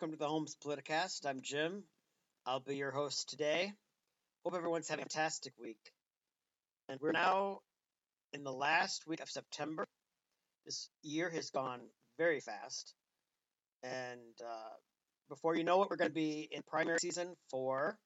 [0.00, 1.26] welcome to the Holmes Politicast.
[1.26, 1.82] I'm Jim.
[2.46, 3.70] I'll be your host today.
[4.46, 5.92] Hope everyone's having a fantastic week.
[6.88, 7.58] And we're now
[8.32, 9.84] in the last week of September.
[10.64, 11.80] This year has gone
[12.16, 12.94] very fast.
[13.82, 14.72] And uh,
[15.28, 17.98] before you know it, we're going to be in primary season for,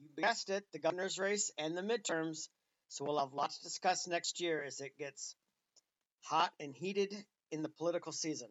[0.00, 2.48] you guessed it, the governor's race and the midterms.
[2.88, 5.36] So we'll have lots to discuss next year as it gets
[6.24, 7.14] hot and heated
[7.52, 8.48] in the political season.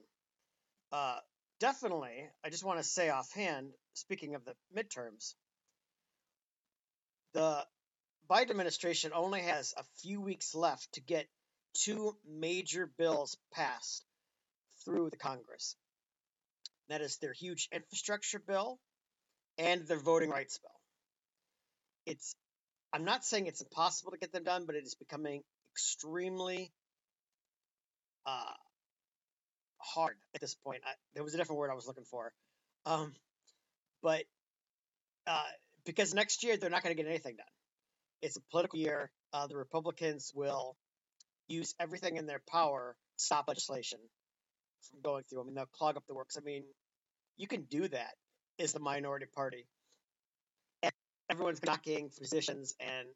[0.93, 1.17] Uh,
[1.59, 5.33] definitely, I just want to say offhand, speaking of the midterms,
[7.33, 7.65] the
[8.29, 11.27] Biden administration only has a few weeks left to get
[11.73, 14.05] two major bills passed
[14.85, 15.75] through the Congress.
[16.89, 18.79] That is their huge infrastructure bill
[19.57, 20.71] and their voting rights bill.
[22.05, 22.35] It's
[22.93, 26.71] I'm not saying it's impossible to get them done, but it is becoming extremely
[28.25, 28.53] uh,
[29.79, 30.81] hard at this point.
[30.85, 32.31] I, there was a different word I was looking for.
[32.85, 33.13] Um,
[34.01, 34.23] but
[35.27, 35.43] uh,
[35.85, 37.45] because next year they're not going to get anything done.
[38.21, 39.11] It's a political year.
[39.33, 40.75] Uh, the Republicans will
[41.47, 43.99] use everything in their power to stop legislation
[44.89, 45.41] from going through.
[45.41, 46.37] I mean, they'll clog up the works.
[46.37, 46.63] I mean,
[47.37, 48.13] you can do that
[48.59, 49.65] as the minority party.
[51.29, 53.07] Everyone's knocking positions and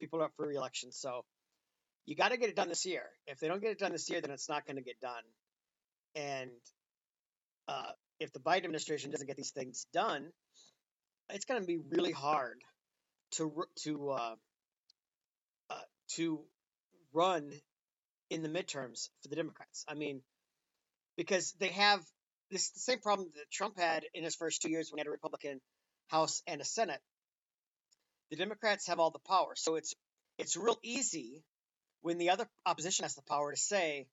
[0.00, 0.90] people are up for reelection.
[0.90, 1.24] So
[2.06, 3.04] you got to get it done this year.
[3.26, 5.22] If they don't get it done this year, then it's not going to get done.
[6.14, 6.50] And
[7.68, 10.30] uh, if the Biden administration doesn't get these things done,
[11.30, 12.60] it's going to be really hard
[13.32, 14.34] to to uh,
[15.70, 15.74] uh,
[16.16, 16.40] to
[17.12, 17.52] run
[18.28, 19.84] in the midterms for the Democrats.
[19.88, 20.22] I mean,
[21.16, 22.00] because they have
[22.50, 25.06] this the same problem that Trump had in his first two years when he had
[25.06, 25.60] a Republican
[26.08, 27.00] House and a Senate.
[28.30, 29.94] The Democrats have all the power, so it's
[30.38, 31.42] it's real easy
[32.02, 34.06] when the other opposition has the power to say,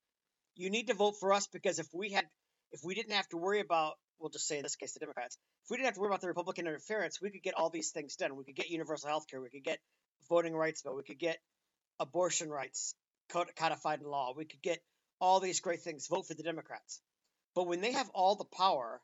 [0.57, 2.25] you need to vote for us because if we had
[2.71, 5.37] if we didn't have to worry about we'll just say in this case the Democrats,
[5.63, 7.91] if we didn't have to worry about the Republican interference, we could get all these
[7.91, 8.35] things done.
[8.35, 9.79] We could get universal health care, we could get
[10.29, 11.37] voting rights bill, we could get
[11.99, 12.95] abortion rights
[13.55, 14.79] codified in law, we could get
[15.19, 16.07] all these great things.
[16.07, 17.01] Vote for the Democrats.
[17.55, 19.01] But when they have all the power,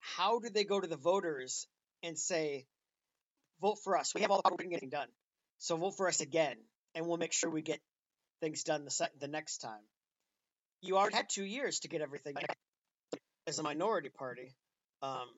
[0.00, 1.66] how do they go to the voters
[2.02, 2.66] and say,
[3.60, 4.14] vote for us?
[4.14, 5.08] We have all the power, we can get done.
[5.58, 6.56] So vote for us again,
[6.94, 7.80] and we'll make sure we get
[8.40, 9.82] things done the, se- the next time.
[10.80, 12.34] You already had two years to get everything
[13.46, 14.54] as a minority party.
[15.02, 15.28] Um,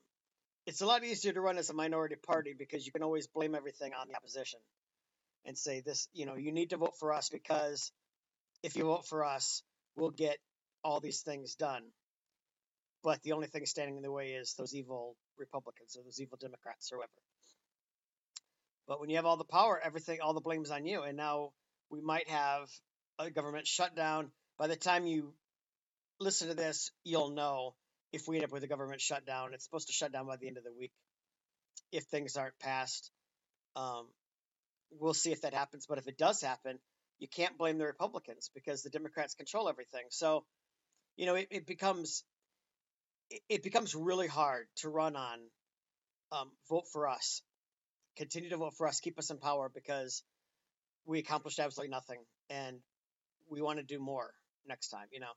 [0.67, 3.55] it's a lot easier to run as a minority party because you can always blame
[3.55, 4.61] everything on the opposition
[5.47, 7.93] and say this, you know, you need to vote for us because
[8.63, 9.63] if you vote for us,
[9.97, 10.37] we'll get
[10.85, 11.83] all these things done.
[13.03, 16.37] But the only thing standing in the way is those evil Republicans or those evil
[16.39, 17.11] Democrats or whoever.
[18.87, 21.03] But when you have all the power, everything, all the blame's on you.
[21.03, 21.53] And now
[21.91, 22.69] we might have
[23.19, 24.31] a government shutdown.
[24.61, 25.33] By the time you
[26.21, 27.75] listen to this, you'll know
[28.13, 29.55] if we end up with a government shutdown.
[29.55, 30.93] It's supposed to shut down by the end of the week
[31.93, 33.11] if things aren't passed.
[33.75, 34.07] Um,
[34.91, 35.87] we'll see if that happens.
[35.89, 36.79] But if it does happen,
[37.19, 40.05] you can't blame the Republicans because the Democrats control everything.
[40.11, 40.45] So,
[41.17, 42.23] you know, it, it becomes
[43.31, 45.39] it, it, becomes really hard to run on
[46.33, 47.41] um, vote for us,
[48.19, 50.23] continue to vote for us, keep us in power because
[51.07, 52.19] we accomplished absolutely nothing,
[52.51, 52.77] and
[53.49, 54.35] we want to do more
[54.67, 55.07] next time.
[55.13, 55.33] You know,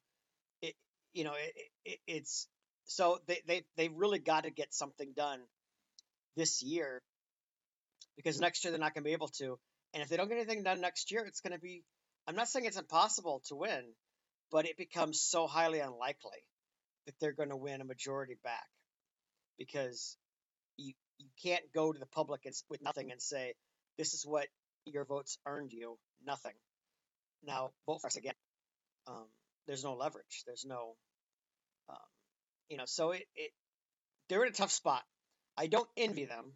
[0.62, 0.76] it
[1.14, 1.54] you know it,
[1.86, 2.48] it, it's
[2.86, 5.40] so they they they really got to get something done
[6.36, 7.02] this year
[8.16, 9.58] because next year they're not going to be able to.
[9.94, 11.84] And if they don't get anything done next year, it's going to be.
[12.28, 13.84] I'm not saying it's impossible to win,
[14.52, 16.40] but it becomes so highly unlikely
[17.06, 18.68] that they're going to win a majority back
[19.58, 20.18] because
[20.78, 23.54] you you can't go to the public and, with nothing and say
[23.98, 24.48] this is what
[24.86, 25.98] your votes earned you.
[26.26, 26.54] Nothing.
[27.46, 28.34] Now vote for us again.
[29.08, 29.26] Um,
[29.68, 30.44] there's no leverage.
[30.46, 30.96] There's no,
[31.90, 31.98] um,
[32.70, 33.52] you know, so it, it
[34.30, 35.04] they're in a tough spot.
[35.58, 36.54] I don't envy them,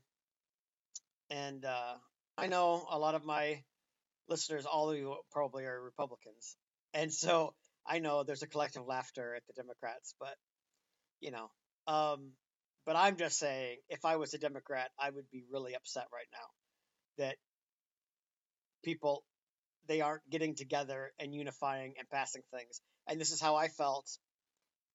[1.30, 1.94] and uh,
[2.38, 3.62] I know a lot of my
[4.30, 6.56] listeners, all of you probably are Republicans,
[6.94, 7.54] and so
[7.86, 10.36] I know there's a collective laughter at the Democrats, but
[11.20, 11.50] you know,
[11.88, 12.32] um,
[12.86, 16.28] but I'm just saying, if I was a Democrat, I would be really upset right
[16.32, 17.36] now that
[18.84, 19.24] people
[19.88, 22.82] they aren't getting together and unifying and passing things.
[23.08, 24.10] And this is how I felt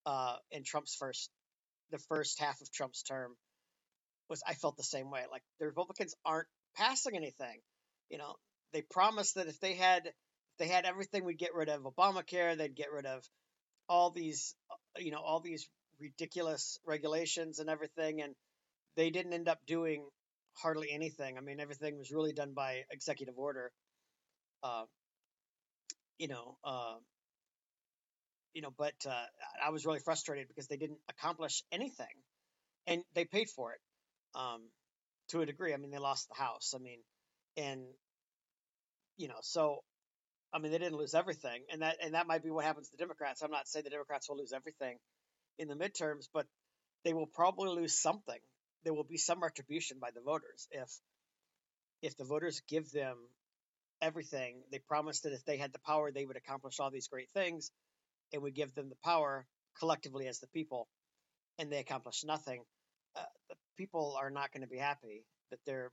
[0.06, 1.31] uh, in Trump's first,
[1.91, 3.35] the first half of Trump's term
[4.29, 5.23] was I felt the same way.
[5.31, 7.61] Like the Republicans aren't passing anything.
[8.11, 8.35] You know,
[8.73, 12.56] they promised that if they had if they had everything, we'd get rid of Obamacare.
[12.56, 13.23] They'd get rid of
[13.88, 14.55] all these,
[14.99, 15.69] you know, all these
[16.00, 18.21] ridiculous regulations and everything.
[18.23, 18.35] And
[18.97, 20.06] they didn't end up doing
[20.55, 21.38] hardly anything.
[21.38, 23.71] I mean, everything was really done by executive order.
[24.62, 24.85] Uh,
[26.19, 26.94] you know, uh,
[28.55, 29.25] you know, but uh,
[29.64, 32.06] I was really frustrated because they didn't accomplish anything,
[32.87, 33.81] and they paid for it
[34.35, 34.62] um,
[35.31, 35.75] to a degree.
[35.75, 36.75] I mean, they lost the House.
[36.76, 36.99] I mean,
[37.56, 37.82] and
[39.17, 39.81] you know, so
[40.53, 42.97] I mean, they didn't lose everything, and that and that might be what happens to
[42.97, 43.43] the Democrats.
[43.43, 44.99] I'm not saying the Democrats will lose everything
[45.59, 46.47] in the midterms, but
[47.05, 48.38] they will probably lose something.
[48.85, 50.91] There will be some retribution by the voters if
[52.03, 53.17] if the voters give them
[54.02, 54.62] everything.
[54.70, 57.70] They promised that if they had the power, they would accomplish all these great things,
[58.32, 59.46] and we give them the power
[59.78, 60.88] collectively as the people,
[61.58, 62.64] and they accomplish nothing.
[63.16, 65.90] Uh, the people are not going to be happy that their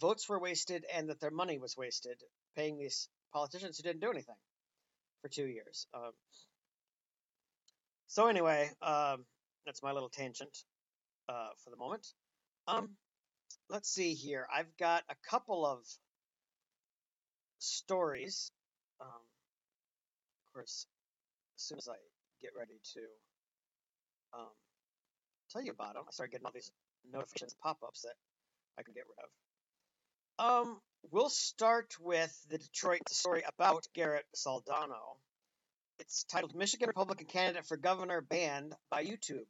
[0.00, 2.16] votes were wasted and that their money was wasted
[2.56, 4.36] paying these politicians who didn't do anything
[5.22, 5.86] for two years.
[5.94, 6.12] Um,
[8.06, 9.24] so anyway, um,
[9.66, 10.56] that's my little tangent
[11.28, 12.06] uh, for the moment.
[12.68, 12.90] Um,
[13.70, 14.46] let's see here.
[14.54, 15.78] I've got a couple of
[17.64, 18.50] stories.
[19.00, 20.86] Um, of course,
[21.56, 21.96] as soon as I
[22.40, 23.00] get ready to
[24.38, 24.50] um,
[25.50, 26.70] tell you about them, I start getting all these
[27.10, 28.14] notifications pop-ups that
[28.78, 29.30] I can get rid of.
[30.36, 30.80] Um,
[31.10, 35.18] we'll start with the Detroit story about Garrett Soldano.
[36.00, 39.46] It's titled Michigan Republican Candidate for Governor Banned by YouTube.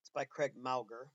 [0.00, 1.08] It's by Craig Mauger.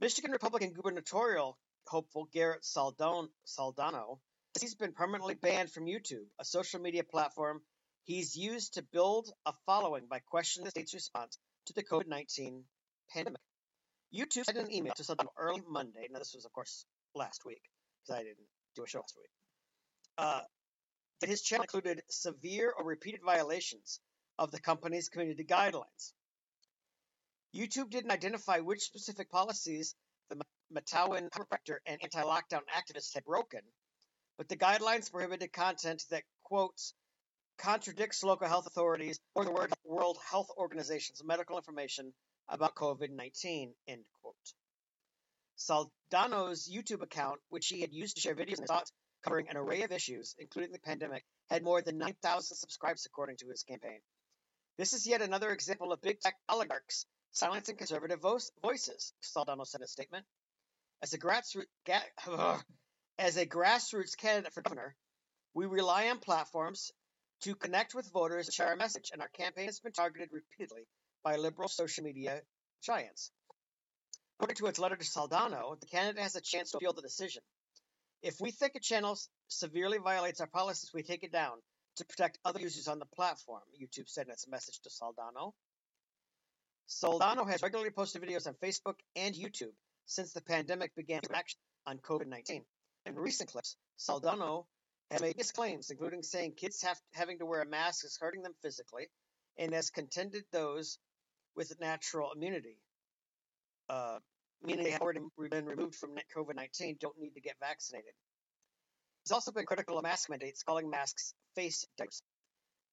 [0.00, 4.18] Michigan Republican gubernatorial hopeful Garrett Saldon, Soldano
[4.54, 7.60] says he's been permanently banned from YouTube, a social media platform
[8.04, 12.64] he's used to build a following by questioning the state's response to the COVID 19
[13.12, 13.40] pandemic.
[14.14, 16.06] YouTube sent an email to Saldano early Monday.
[16.10, 17.62] Now, this was, of course, last week
[18.02, 18.46] because I didn't
[18.76, 19.30] do a show last week.
[20.16, 20.40] Uh,
[21.20, 24.00] that his channel included severe or repeated violations
[24.38, 26.12] of the company's community guidelines.
[27.54, 29.94] YouTube didn't identify which specific policies
[30.74, 33.60] Mattawan chiropractor and anti-lockdown activists had broken,
[34.36, 36.94] but the guidelines prohibited content that quotes
[37.58, 42.12] contradicts local health authorities or the World Health Organization's medical information
[42.48, 43.72] about COVID-19.
[43.86, 44.34] End quote.
[45.56, 48.90] Soldano's YouTube account, which he had used to share videos and thoughts
[49.22, 53.48] covering an array of issues, including the pandemic, had more than 9,000 subscribers, according to
[53.48, 54.00] his campaign.
[54.76, 59.80] This is yet another example of big tech oligarchs silencing conservative vo- voices, Soldano said
[59.80, 60.24] in a statement.
[61.04, 61.66] As a, grassroots,
[63.18, 64.96] as a grassroots candidate for governor,
[65.52, 66.92] we rely on platforms
[67.42, 70.86] to connect with voters and share our message, and our campaign has been targeted repeatedly
[71.22, 72.40] by liberal social media
[72.82, 73.30] giants.
[74.38, 77.42] According to its letter to Soldano, the candidate has a chance to appeal the decision.
[78.22, 79.18] If we think a channel
[79.48, 81.58] severely violates our policies, we take it down
[81.96, 85.52] to protect other users on the platform, YouTube said in its message to Soldano.
[86.88, 89.74] Soldano has regularly posted videos on Facebook and YouTube
[90.06, 92.64] since the pandemic began action on COVID 19.
[93.06, 94.64] In recent clips, Soldano
[95.10, 98.42] has made his claims, including saying kids have, having to wear a mask is hurting
[98.42, 99.08] them physically,
[99.58, 100.98] and has contended those
[101.54, 102.78] with natural immunity,
[103.88, 104.18] uh,
[104.62, 105.20] meaning they have already
[105.50, 108.12] been removed from COVID 19, don't need to get vaccinated.
[109.24, 112.22] He's also been critical of mask mandates, calling masks face diapers.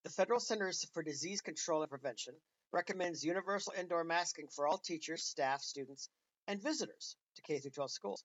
[0.04, 2.34] The Federal Centers for Disease Control and Prevention
[2.72, 6.08] recommends universal indoor masking for all teachers, staff, students,
[6.48, 8.24] and visitors to K 12 schools.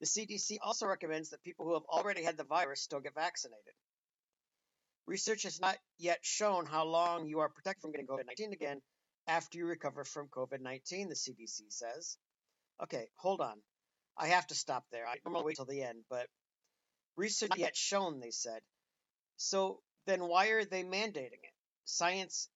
[0.00, 3.74] The CDC also recommends that people who have already had the virus still get vaccinated.
[5.06, 8.80] Research has not yet shown how long you are protected from getting COVID 19 again
[9.26, 12.16] after you recover from COVID 19, the CDC says.
[12.82, 13.60] Okay, hold on.
[14.16, 15.06] I have to stop there.
[15.06, 16.26] I normally wait till the end, but
[17.16, 18.60] research not yet shown, they said.
[19.36, 21.54] So then why are they mandating it?
[21.84, 22.48] Science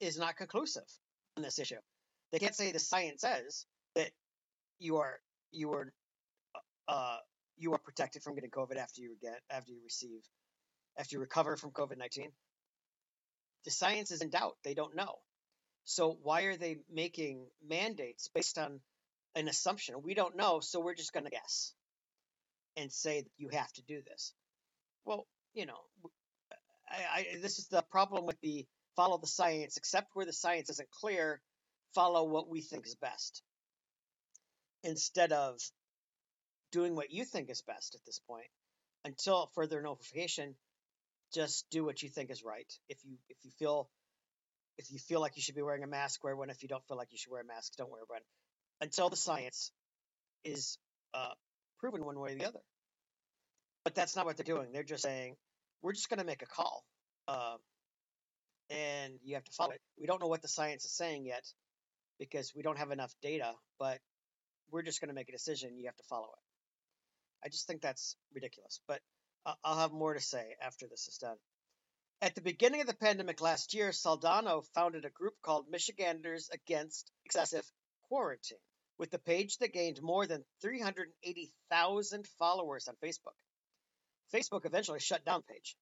[0.00, 0.84] is not conclusive
[1.36, 1.80] on this issue.
[2.32, 3.66] They can't say the science says
[4.78, 5.18] you are
[5.52, 5.92] you are
[6.88, 7.16] uh,
[7.56, 10.20] you are protected from getting COVID after you get after you receive
[10.98, 12.30] after you recover from COVID nineteen.
[13.64, 14.56] The science is in doubt.
[14.62, 15.16] They don't know.
[15.84, 18.80] So why are they making mandates based on
[19.34, 20.02] an assumption?
[20.02, 21.72] We don't know, so we're just going to guess
[22.76, 24.32] and say that you have to do this.
[25.04, 25.78] Well, you know,
[26.90, 28.66] I, I, this is the problem with the
[28.96, 31.40] follow the science, except where the science isn't clear,
[31.94, 33.42] follow what we think is best.
[34.84, 35.58] Instead of
[36.72, 38.46] doing what you think is best at this point,
[39.04, 40.54] until further notification,
[41.32, 42.70] just do what you think is right.
[42.88, 43.88] If you if you feel
[44.78, 46.50] if you feel like you should be wearing a mask, wear one.
[46.50, 48.20] If you don't feel like you should wear a mask, don't wear one.
[48.80, 49.72] Until the science
[50.44, 50.78] is
[51.14, 51.32] uh,
[51.80, 52.60] proven one way or the other.
[53.84, 54.72] But that's not what they're doing.
[54.72, 55.36] They're just saying,
[55.82, 56.84] we're just going to make a call.
[57.28, 57.56] Uh,
[58.70, 59.80] and you have to follow it.
[59.98, 61.44] We don't know what the science is saying yet
[62.18, 63.98] because we don't have enough data, but
[64.70, 65.78] we're just going to make a decision.
[65.78, 67.46] You have to follow it.
[67.46, 68.80] I just think that's ridiculous.
[68.88, 69.00] But
[69.64, 71.36] I'll have more to say after this is done.
[72.22, 77.12] At the beginning of the pandemic last year, Soldano founded a group called Michiganders Against
[77.26, 77.64] Excessive
[78.08, 78.58] Quarantine,
[78.98, 83.36] with a page that gained more than 380,000 followers on Facebook.
[84.34, 85.76] Facebook eventually shut down the page.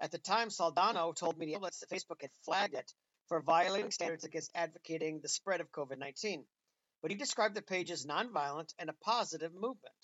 [0.00, 2.92] At the time, Soldano told media outlets that Facebook had flagged it
[3.28, 6.44] for violating standards against advocating the spread of COVID 19,
[7.02, 9.94] but he described the page as nonviolent and a positive movement.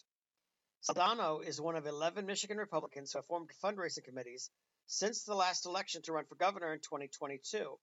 [0.82, 4.50] Soldano is one of 11 Michigan Republicans who have formed fundraising committees
[4.86, 7.78] since the last election to run for governor in 2022.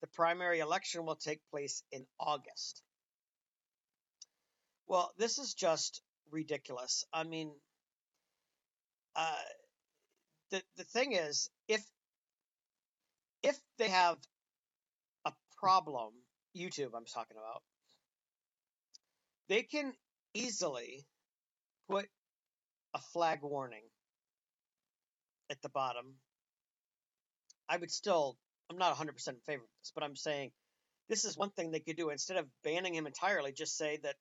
[0.00, 2.82] The primary election will take place in August.
[4.86, 7.04] Well, this is just ridiculous.
[7.12, 7.52] I mean,
[9.14, 9.34] uh,
[10.50, 11.84] the the thing is, if
[13.42, 14.16] if they have
[15.24, 16.12] a problem,
[16.54, 17.62] YouTube, I'm talking about,
[19.48, 19.92] they can
[20.34, 21.06] easily
[21.88, 22.06] put
[22.94, 23.82] a flag warning
[25.50, 26.14] at the bottom.
[27.68, 28.36] I would still,
[28.70, 30.50] I'm not 100% in favor of this, but I'm saying
[31.08, 33.52] this is one thing they could do instead of banning him entirely.
[33.52, 34.14] Just say that,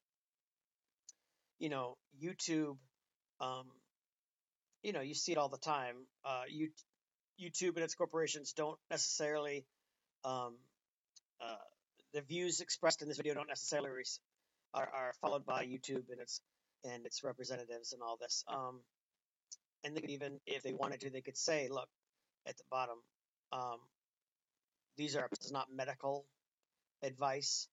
[1.60, 2.78] you know, YouTube,
[3.40, 3.66] um,
[4.84, 5.96] you know, you see it all the time.
[6.24, 6.70] Uh, you,
[7.42, 9.66] YouTube and its corporations don't necessarily,
[10.24, 10.56] um,
[11.42, 11.56] uh,
[12.14, 13.90] the views expressed in this video don't necessarily
[14.76, 16.42] are, are followed by YouTube and its
[16.84, 18.44] and its representatives and all this.
[18.48, 18.82] Um,
[19.84, 21.90] and they could even, if they wanted to, they could say, look,
[22.48, 22.98] at the bottom,
[23.52, 23.80] um,
[24.98, 26.26] these are this is not medical
[27.04, 27.68] advice.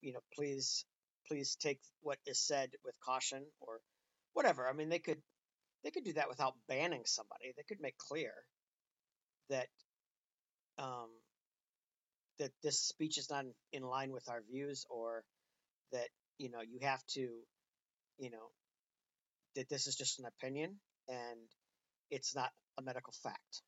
[0.00, 0.84] You know, please,
[1.28, 3.80] please take what is said with caution or
[4.32, 4.66] whatever.
[4.68, 5.20] I mean, they could
[5.84, 7.52] they could do that without banning somebody.
[7.56, 8.32] They could make clear
[9.50, 9.68] that
[10.78, 11.08] um,
[12.38, 15.22] that this speech is not in line with our views, or
[15.92, 17.28] that you know you have to
[18.18, 18.50] you know,
[19.56, 20.76] that this is just an opinion
[21.08, 21.40] and
[22.10, 23.62] it's not a medical fact.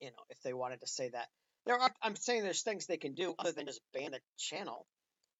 [0.00, 1.26] You know, if they wanted to say that,
[1.64, 1.90] there are.
[2.02, 4.86] I'm saying there's things they can do other than just ban the channel.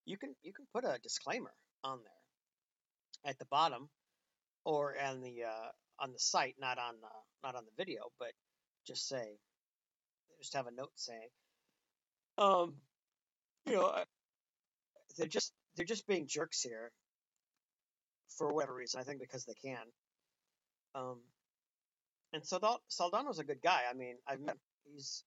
[0.07, 1.53] You can you can put a disclaimer
[1.85, 3.89] on there at the bottom
[4.65, 5.69] or on the uh,
[6.01, 7.09] on the site, not on uh,
[7.45, 8.33] not on the video, but
[8.87, 9.37] just say
[10.41, 11.29] just have a note saying,
[12.39, 12.75] um,
[13.67, 13.95] you know,
[15.19, 16.91] they're just they're just being jerks here,
[18.37, 19.01] for whatever reason.
[19.01, 19.87] I think because they can.
[20.95, 21.21] Um,
[22.33, 23.83] and Saldano, Soldano's a good guy.
[23.91, 24.57] I mean, I've met.
[24.91, 25.25] He's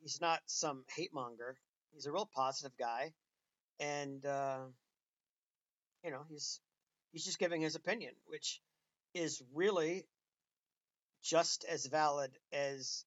[0.00, 1.56] he's not some hate monger.
[1.92, 3.12] He's a real positive guy,
[3.80, 4.60] and uh,
[6.04, 6.60] you know he's
[7.12, 8.60] he's just giving his opinion, which
[9.14, 10.04] is really
[11.22, 13.04] just as valid as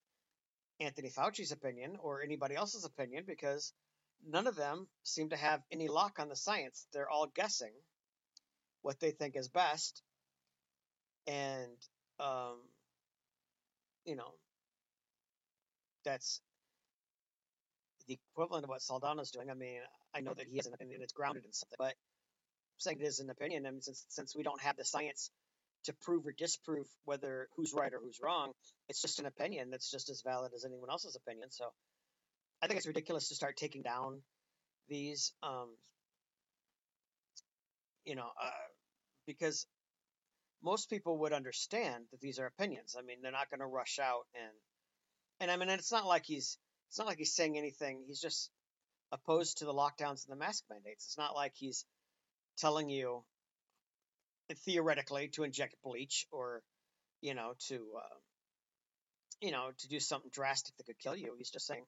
[0.79, 3.73] Anthony Fauci's opinion or anybody else's opinion because
[4.25, 6.87] none of them seem to have any lock on the science.
[6.93, 7.73] They're all guessing
[8.81, 10.03] what they think is best,
[11.27, 11.77] and
[12.19, 12.57] um,
[14.05, 14.31] you know
[16.03, 16.41] that's
[18.07, 19.49] the equivalent of what Soldano's doing.
[19.49, 19.81] I mean,
[20.15, 21.95] I know that he has an opinion that's grounded in something, but
[22.77, 25.31] saying it is an opinion, and since since we don't have the science
[25.85, 28.51] to prove or disprove whether who's right or who's wrong,
[28.89, 31.51] it's just an opinion that's just as valid as anyone else's opinion.
[31.51, 31.65] So
[32.65, 34.23] I think it's ridiculous to start taking down
[34.89, 35.69] these, um,
[38.05, 38.49] you know, uh,
[39.27, 39.67] because
[40.63, 42.95] most people would understand that these are opinions.
[42.97, 44.51] I mean, they're not going to rush out and
[45.41, 46.57] and I mean, it's not like he's
[46.89, 48.03] it's not like he's saying anything.
[48.07, 48.49] He's just
[49.11, 51.05] opposed to the lockdowns and the mask mandates.
[51.05, 51.85] It's not like he's
[52.57, 53.23] telling you
[54.65, 56.63] theoretically to inject bleach or
[57.21, 58.15] you know to uh,
[59.41, 61.35] you know to do something drastic that could kill you.
[61.37, 61.85] He's just saying,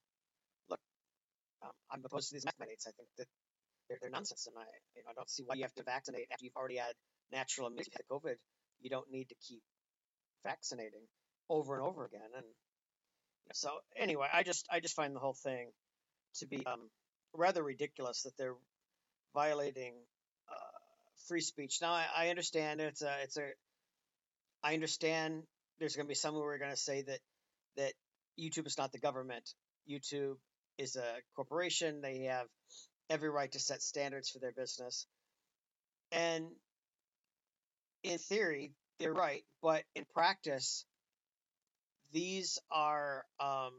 [1.63, 2.85] um, I'm opposed to these mandates.
[2.87, 3.27] I think that
[3.89, 6.27] they're, they're nonsense, and I you know I don't see why you have to vaccinate
[6.31, 6.93] after you've already had
[7.31, 8.35] natural immunity to COVID,
[8.81, 9.61] you don't need to keep
[10.45, 11.01] vaccinating
[11.49, 12.29] over and over again.
[12.35, 12.45] And
[13.53, 15.71] so anyway, I just I just find the whole thing
[16.35, 16.89] to be um,
[17.33, 18.55] rather ridiculous that they're
[19.33, 19.93] violating
[20.49, 20.77] uh,
[21.27, 21.79] free speech.
[21.81, 23.49] Now I, I, understand it's a it's a
[24.63, 25.43] I understand
[25.79, 27.19] there's going to be some who are going to say that
[27.77, 27.93] that
[28.39, 29.49] YouTube is not the government.
[29.89, 30.35] YouTube
[30.77, 32.01] is a corporation.
[32.01, 32.47] They have
[33.09, 35.07] every right to set standards for their business.
[36.11, 36.45] And
[38.03, 40.85] in theory, they're right, but in practice,
[42.11, 43.73] these are um,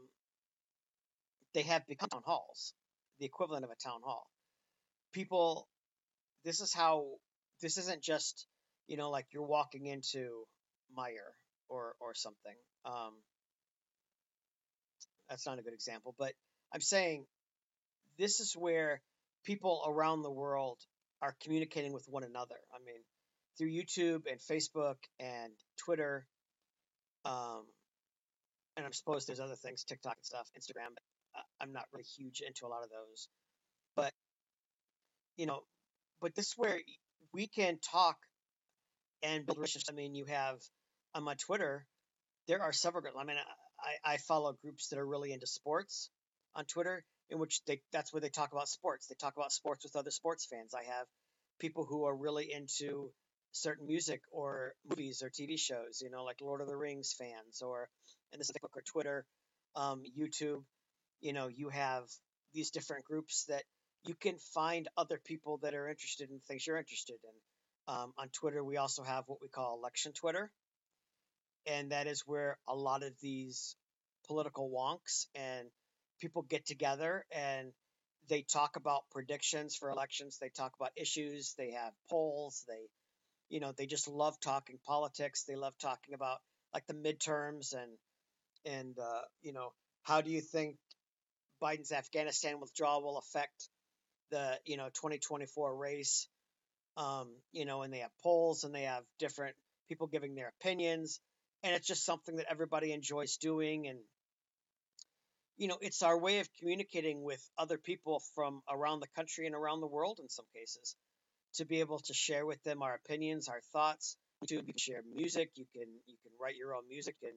[1.53, 2.73] they have become town halls,
[3.19, 4.27] the equivalent of a town hall.
[5.13, 5.67] People,
[6.45, 7.07] this is how
[7.61, 8.47] this isn't just
[8.87, 10.45] you know like you're walking into
[10.97, 11.33] Meijer
[11.67, 12.55] or or something.
[12.85, 13.13] Um,
[15.29, 16.33] that's not a good example, but
[16.73, 17.25] I'm saying
[18.17, 19.01] this is where
[19.45, 20.79] people around the world
[21.21, 22.55] are communicating with one another.
[22.73, 23.01] I mean,
[23.57, 26.25] through YouTube and Facebook and Twitter.
[27.25, 27.65] Um,
[28.77, 30.95] and I suppose there's other things, TikTok and stuff, Instagram.
[31.59, 33.27] I'm not really huge into a lot of those.
[33.95, 34.13] But
[35.35, 35.61] you know,
[36.21, 36.79] but this is where
[37.33, 38.17] we can talk
[39.23, 39.89] and build relationships.
[39.89, 40.57] I mean, you have
[41.13, 41.85] on my Twitter,
[42.47, 43.03] there are several.
[43.17, 43.37] I mean,
[44.05, 46.09] I, I follow groups that are really into sports
[46.59, 49.07] on Twitter, in which they that's where they talk about sports.
[49.07, 50.73] They talk about sports with other sports fans.
[50.75, 51.07] I have
[51.59, 53.11] people who are really into
[53.53, 57.61] certain music or movies or TV shows, you know, like Lord of the Rings fans,
[57.61, 57.87] or
[58.33, 59.25] and this is Facebook or Twitter,
[59.75, 60.63] um, YouTube.
[61.21, 62.03] You know, you have
[62.53, 63.63] these different groups that
[64.03, 67.93] you can find other people that are interested in things you're interested in.
[67.93, 70.51] Um, on Twitter, we also have what we call election Twitter,
[71.65, 73.75] and that is where a lot of these
[74.27, 75.69] political wonks and
[76.19, 77.71] people get together and
[78.29, 80.37] they talk about predictions for elections.
[80.39, 81.55] They talk about issues.
[81.57, 82.63] They have polls.
[82.67, 82.89] They,
[83.49, 85.43] you know, they just love talking politics.
[85.47, 86.37] They love talking about
[86.73, 87.91] like the midterms and
[88.65, 89.71] and uh, you know
[90.03, 90.75] how do you think
[91.61, 93.69] Biden's Afghanistan withdrawal will affect
[94.31, 96.27] the you know 2024 race?
[96.97, 99.55] Um, you know, and they have polls and they have different
[99.87, 101.19] people giving their opinions,
[101.63, 103.99] and it's just something that everybody enjoys doing and
[105.59, 109.53] you know, it's our way of communicating with other people from around the country and
[109.53, 110.95] around the world in some cases
[111.55, 114.15] to be able to share with them our opinions, our thoughts.
[114.49, 117.33] You can share music, you can you can write your own music and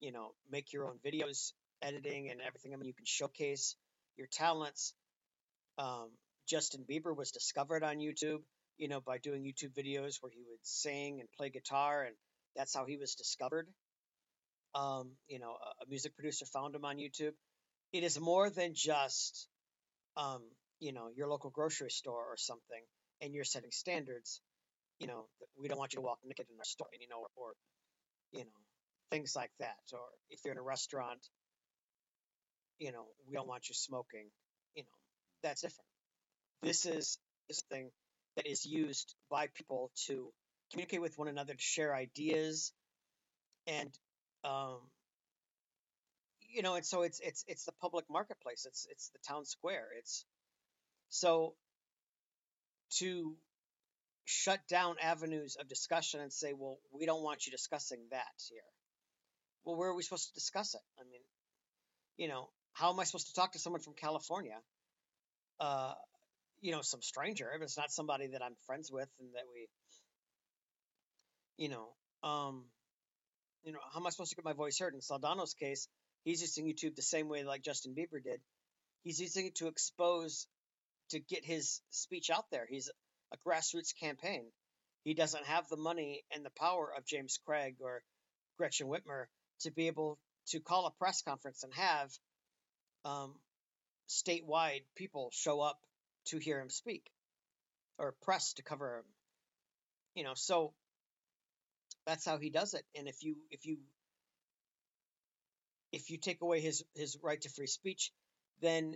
[0.00, 2.72] you know make your own videos, editing and everything.
[2.72, 3.76] I mean, you can showcase
[4.16, 4.94] your talents.
[5.76, 6.08] Um,
[6.48, 8.40] Justin Bieber was discovered on YouTube,
[8.78, 12.14] you know, by doing YouTube videos where he would sing and play guitar, and
[12.56, 13.68] that's how he was discovered
[14.74, 17.32] um, you know, a, music producer found him on YouTube.
[17.92, 19.48] It is more than just,
[20.16, 20.42] um,
[20.80, 22.82] you know, your local grocery store or something,
[23.20, 24.40] and you're setting standards.
[24.98, 25.26] You know,
[25.60, 27.52] we don't want you to walk naked in our store, you know, or, or
[28.32, 28.60] you know,
[29.10, 29.76] things like that.
[29.92, 31.20] Or if you're in a restaurant,
[32.78, 34.26] you know, we don't want you smoking.
[34.74, 34.88] You know,
[35.42, 35.88] that's different.
[36.62, 37.18] This is
[37.48, 37.90] this thing
[38.36, 40.32] that is used by people to
[40.70, 42.72] communicate with one another, to share ideas,
[43.66, 43.90] and
[44.44, 44.78] um,
[46.52, 48.66] you know, and so it's it's it's the public marketplace.
[48.66, 49.86] It's it's the town square.
[49.98, 50.24] It's
[51.08, 51.54] so
[52.98, 53.34] to
[54.24, 58.60] shut down avenues of discussion and say, well, we don't want you discussing that here.
[59.64, 60.80] Well, where are we supposed to discuss it?
[60.98, 61.20] I mean,
[62.16, 64.56] you know, how am I supposed to talk to someone from California?
[65.60, 65.94] Uh,
[66.60, 67.50] you know, some stranger.
[67.54, 69.68] If it's not somebody that I'm friends with and that we,
[71.64, 71.88] you know,
[72.28, 72.64] um,
[73.64, 74.94] you know, how am I supposed to get my voice heard?
[74.94, 75.88] In Soldano's case,
[76.24, 78.40] he's using YouTube the same way like Justin Bieber did.
[79.04, 80.46] He's using it to expose,
[81.10, 82.66] to get his speech out there.
[82.68, 82.90] He's
[83.32, 84.44] a grassroots campaign.
[85.04, 88.02] He doesn't have the money and the power of James Craig or
[88.58, 89.26] Gretchen Whitmer
[89.60, 92.10] to be able to call a press conference and have
[93.04, 93.34] um,
[94.08, 95.78] statewide people show up
[96.26, 97.10] to hear him speak
[97.98, 99.04] or press to cover him.
[100.14, 100.72] You know, so
[102.06, 102.84] that's how he does it.
[102.96, 103.78] And if you if you
[105.92, 108.12] if you take away his his right to free speech,
[108.60, 108.94] then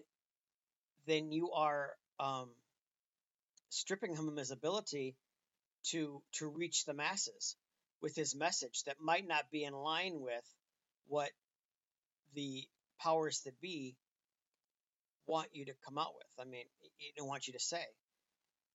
[1.07, 2.51] then you are um,
[3.69, 5.15] stripping him of his ability
[5.85, 7.57] to to reach the masses
[8.03, 10.45] with his message that might not be in line with
[11.07, 11.31] what
[12.35, 12.65] the
[13.01, 13.97] powers that be
[15.27, 16.47] want you to come out with.
[16.47, 16.65] I mean,
[17.17, 17.85] don't want you to say.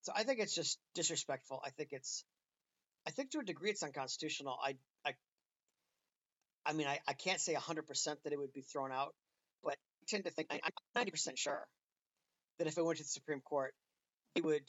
[0.01, 1.61] So I think it's just disrespectful.
[1.65, 2.25] I think it's
[3.07, 4.57] I think to a degree it's unconstitutional.
[4.63, 5.13] I I
[6.65, 9.13] I mean I, I can't say hundred percent that it would be thrown out,
[9.63, 10.59] but I tend to think I'm
[10.95, 11.67] ninety percent sure
[12.59, 13.73] that if it went to the Supreme Court,
[14.35, 14.63] it would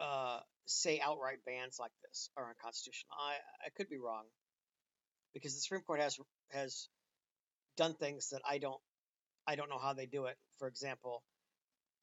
[0.00, 3.16] uh, say outright bans like this are unconstitutional.
[3.18, 3.34] I
[3.66, 4.24] I could be wrong
[5.34, 6.16] because the Supreme Court has
[6.50, 6.88] has
[7.76, 8.80] done things that I don't
[9.46, 10.36] I don't know how they do it.
[10.58, 11.22] For example,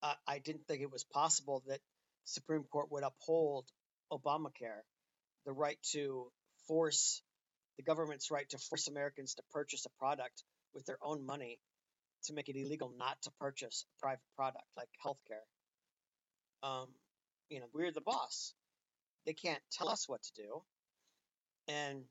[0.04, 1.80] uh, I didn't think it was possible that
[2.26, 3.66] Supreme Court would uphold
[4.12, 4.82] Obamacare
[5.48, 6.28] the right to
[6.68, 7.24] force
[7.78, 10.44] the government's right to force Americans to purchase a product
[10.76, 11.58] with their own money
[12.26, 15.48] to make it illegal not to purchase a private product like healthcare.
[16.68, 16.88] Um,
[17.50, 18.54] you know, we're the boss.
[19.26, 20.62] They can't tell us what to do.
[21.70, 22.04] And,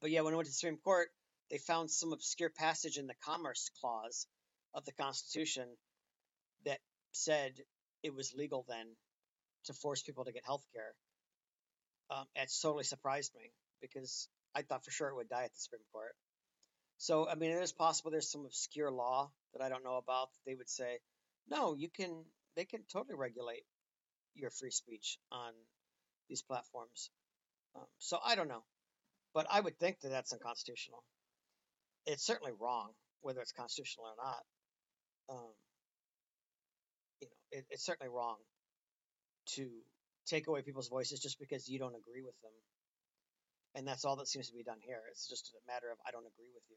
[0.00, 1.08] but yeah, when I went to the Supreme Court,
[1.50, 4.26] they found some obscure passage in the Commerce Clause
[4.74, 5.66] of the Constitution
[6.66, 6.78] that
[7.10, 7.52] said
[8.04, 8.86] it was legal then
[9.64, 10.94] to force people to get health care
[12.10, 15.60] um, it totally surprised me because I thought for sure it would die at the
[15.60, 16.14] Supreme Court.
[16.98, 20.30] So, I mean, it is possible there's some obscure law that I don't know about
[20.32, 20.98] that they would say,
[21.50, 22.24] no, you can,
[22.56, 23.64] they can totally regulate
[24.34, 25.52] your free speech on
[26.28, 27.10] these platforms.
[27.76, 28.64] Um, so I don't know,
[29.34, 31.02] but I would think that that's unconstitutional.
[32.06, 32.90] it's certainly wrong,
[33.20, 34.42] whether it's constitutional or not.
[35.36, 35.52] Um,
[37.20, 38.36] you know, it, it's certainly wrong
[39.56, 39.68] to
[40.28, 42.52] take away people's voices just because you don't agree with them.
[43.74, 45.00] And that's all that seems to be done here.
[45.10, 46.76] It's just a matter of I don't agree with you.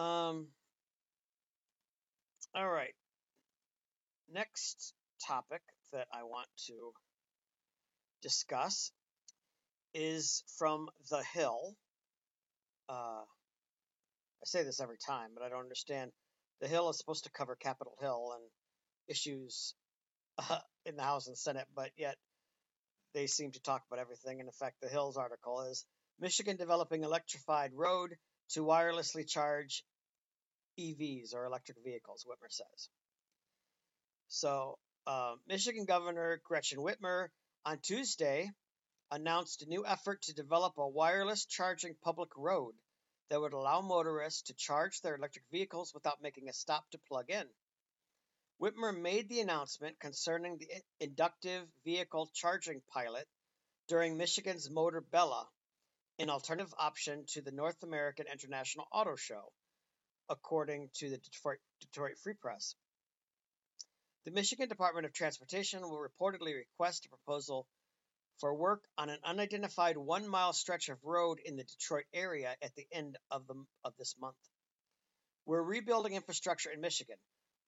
[0.00, 0.48] Um.
[2.54, 2.94] All right.
[4.32, 4.94] Next
[5.26, 6.92] topic that I want to
[8.22, 8.92] discuss
[9.94, 11.76] is from The Hill.
[12.88, 13.22] Uh,
[14.42, 16.12] I say this every time, but I don't understand.
[16.60, 18.42] The Hill is supposed to cover Capitol Hill and
[19.08, 19.74] issues
[20.38, 22.16] uh, in the House and Senate, but yet
[23.14, 24.40] they seem to talk about everything.
[24.40, 25.84] And in fact, the Hill's article is
[26.20, 28.16] Michigan developing electrified road
[28.50, 29.84] to wirelessly charge
[30.78, 32.88] EVs or electric vehicles, Whitmer says.
[34.28, 37.28] So, uh, Michigan Governor Gretchen Whitmer
[37.66, 38.50] on Tuesday
[39.10, 42.74] announced a new effort to develop a wireless charging public road
[43.28, 47.30] that would allow motorists to charge their electric vehicles without making a stop to plug
[47.30, 47.46] in.
[48.62, 50.68] Whitmer made the announcement concerning the
[51.00, 53.26] inductive vehicle charging pilot
[53.88, 55.48] during Michigan's Motor Bella,
[56.20, 59.50] an alternative option to the North American International Auto Show,
[60.28, 62.76] according to the Detroit, Detroit Free Press.
[64.26, 67.66] The Michigan Department of Transportation will reportedly request a proposal
[68.38, 72.72] for work on an unidentified one mile stretch of road in the Detroit area at
[72.76, 74.36] the end of, the, of this month.
[75.46, 77.16] We're rebuilding infrastructure in Michigan,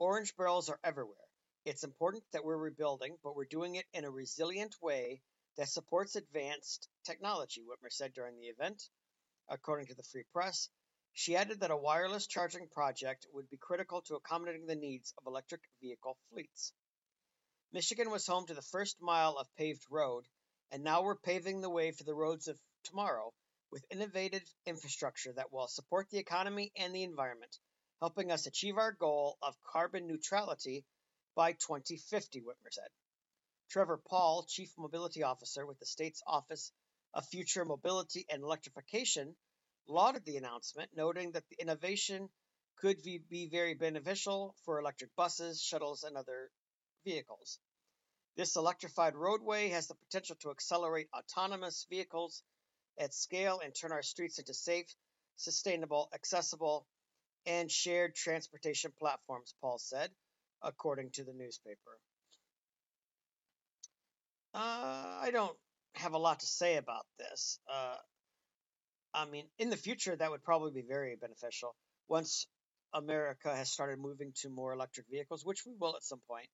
[0.01, 1.17] Orange barrels are everywhere.
[1.65, 5.23] It's important that we're rebuilding, but we're doing it in a resilient way
[5.57, 8.83] that supports advanced technology, Whitmer said during the event.
[9.49, 10.69] According to the Free Press,
[11.13, 15.29] she added that a wireless charging project would be critical to accommodating the needs of
[15.29, 16.73] electric vehicle fleets.
[17.73, 20.27] Michigan was home to the first mile of paved road,
[20.73, 23.33] and now we're paving the way for the roads of tomorrow
[23.71, 27.57] with innovative infrastructure that will support the economy and the environment,
[28.05, 30.85] helping us achieve our goal of carbon neutrality
[31.35, 32.91] by 2050, Whitmer said.
[33.71, 36.71] Trevor Pawl, Chief Mobility Officer with the state's Office
[37.15, 39.35] of Future Mobility and Electrification,
[39.89, 42.29] lauded the announcement, noting that the innovation
[42.77, 46.51] could be very beneficial for electric buses, shuttles, and other
[47.07, 47.59] vehicles.
[48.37, 52.43] This electrified roadway has the potential to accelerate autonomous vehicles
[52.99, 54.95] at scale and turn our streets into safe,
[55.37, 56.87] sustainable, accessible,
[57.47, 60.11] and shared transportation platforms, Pawl said,
[60.63, 61.99] according to the newspaper.
[64.55, 65.57] Uh, I don't
[65.95, 67.59] have a lot to say about this.
[67.73, 67.97] Uh,
[69.13, 71.75] I mean, in the future, that would probably be very beneficial
[72.09, 72.47] once
[72.93, 76.49] America has started moving to more electric vehicles, which we will at some point.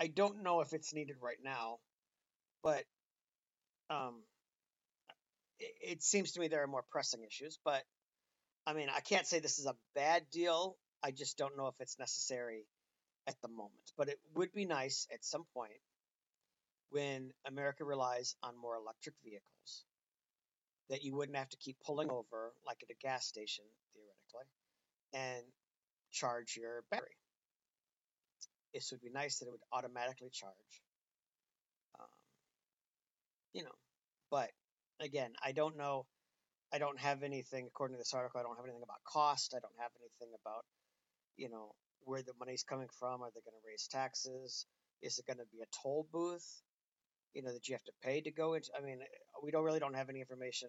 [0.00, 1.78] I don't know if it's needed right now,
[2.62, 2.84] but
[3.88, 4.22] um,
[5.58, 7.58] it, it seems to me there are more pressing issues.
[7.64, 7.82] But
[8.66, 10.76] I mean, I can't say this is a bad deal.
[11.02, 12.66] I just don't know if it's necessary
[13.28, 13.92] at the moment.
[13.96, 15.80] But it would be nice at some point
[16.90, 19.84] when America relies on more electric vehicles
[20.90, 24.50] that you wouldn't have to keep pulling over like at a gas station, theoretically,
[25.14, 25.44] and
[26.12, 27.08] charge your battery.
[28.74, 30.82] This would be nice that it would automatically charge.
[31.98, 32.06] Um,
[33.52, 33.74] you know,
[34.30, 34.50] but
[35.00, 36.06] again, I don't know
[36.76, 39.54] I don't have anything, according to this article, I don't have anything about cost.
[39.56, 40.66] I don't have anything about,
[41.38, 41.72] you know,
[42.04, 43.22] where the money's coming from.
[43.22, 44.66] Are they going to raise taxes?
[45.00, 46.44] Is it going to be a toll booth,
[47.32, 48.68] you know, that you have to pay to go into?
[48.76, 48.98] I mean,
[49.42, 50.68] we don't really don't have any information,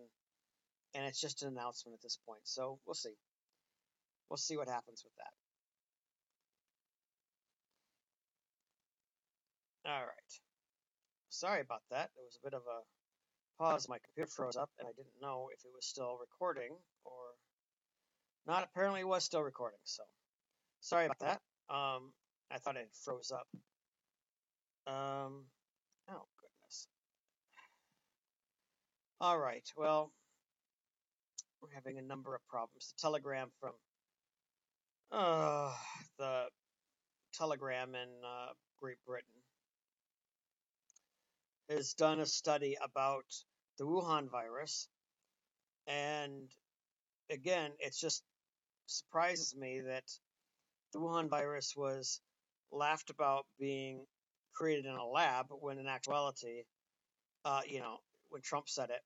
[0.95, 2.39] and it's just an announcement at this point.
[2.45, 3.17] So we'll see.
[4.29, 5.33] We'll see what happens with that.
[9.91, 10.39] All right.
[11.27, 12.11] Sorry about that.
[12.15, 12.96] It was a bit of a
[13.57, 16.71] pause, my computer froze up, and I didn't know if it was still recording
[17.05, 17.11] or
[18.45, 18.63] not.
[18.63, 20.03] Apparently, it was still recording, so
[20.81, 21.41] sorry about that.
[21.73, 22.13] Um,
[22.51, 23.47] I thought it froze up.
[24.87, 25.45] Um,
[26.09, 26.87] oh, goodness.
[29.19, 30.11] All right, well,
[31.61, 32.93] we're having a number of problems.
[32.95, 33.73] The telegram from
[35.11, 35.73] uh,
[36.17, 36.45] the
[37.33, 39.29] telegram in uh, Great Britain
[41.69, 43.25] has done a study about
[43.77, 44.89] the Wuhan virus.
[45.87, 46.49] And
[47.31, 48.23] again, it just
[48.87, 50.03] surprises me that
[50.93, 52.21] the Wuhan virus was
[52.71, 54.05] laughed about being
[54.55, 56.63] created in a lab when in actuality,
[57.45, 57.97] uh, you know,
[58.29, 59.01] when Trump said it.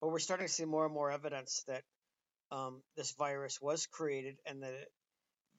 [0.00, 1.82] But we're starting to see more and more evidence that
[2.50, 4.88] um, this virus was created and that it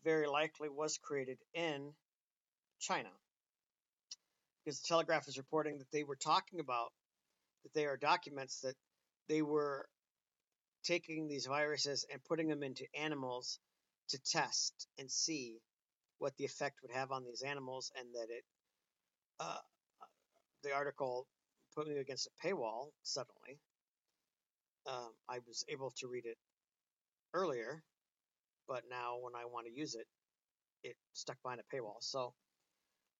[0.03, 1.93] very likely was created in
[2.79, 3.09] China
[4.65, 6.89] because the Telegraph is reporting that they were talking about
[7.63, 8.75] that they are documents that
[9.29, 9.85] they were
[10.83, 13.59] taking these viruses and putting them into animals
[14.09, 15.57] to test and see
[16.19, 18.43] what the effect would have on these animals, and that it,
[19.39, 19.57] uh,
[20.63, 21.27] the article
[21.75, 23.59] put me against a paywall suddenly.
[24.87, 26.37] Um, I was able to read it
[27.33, 27.83] earlier,
[28.67, 30.05] but now when I want to use it,
[30.83, 31.97] it stuck behind a paywall.
[31.99, 32.33] So,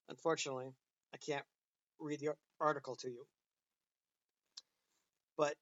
[0.10, 0.72] unfortunately,
[1.16, 1.46] I can't
[1.98, 3.26] read the article to you.
[5.38, 5.56] But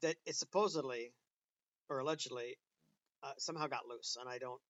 [0.00, 1.12] that it supposedly
[1.90, 2.56] or allegedly
[3.22, 4.60] uh, somehow got loose, and I don't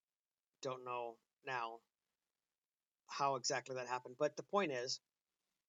[0.61, 1.15] don't know
[1.47, 1.79] now
[3.07, 4.17] how exactly that happened.
[4.19, 4.99] But the point is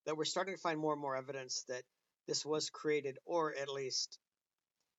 [0.07, 1.83] that we're starting to find more and more evidence that
[2.27, 4.17] this was created, or at least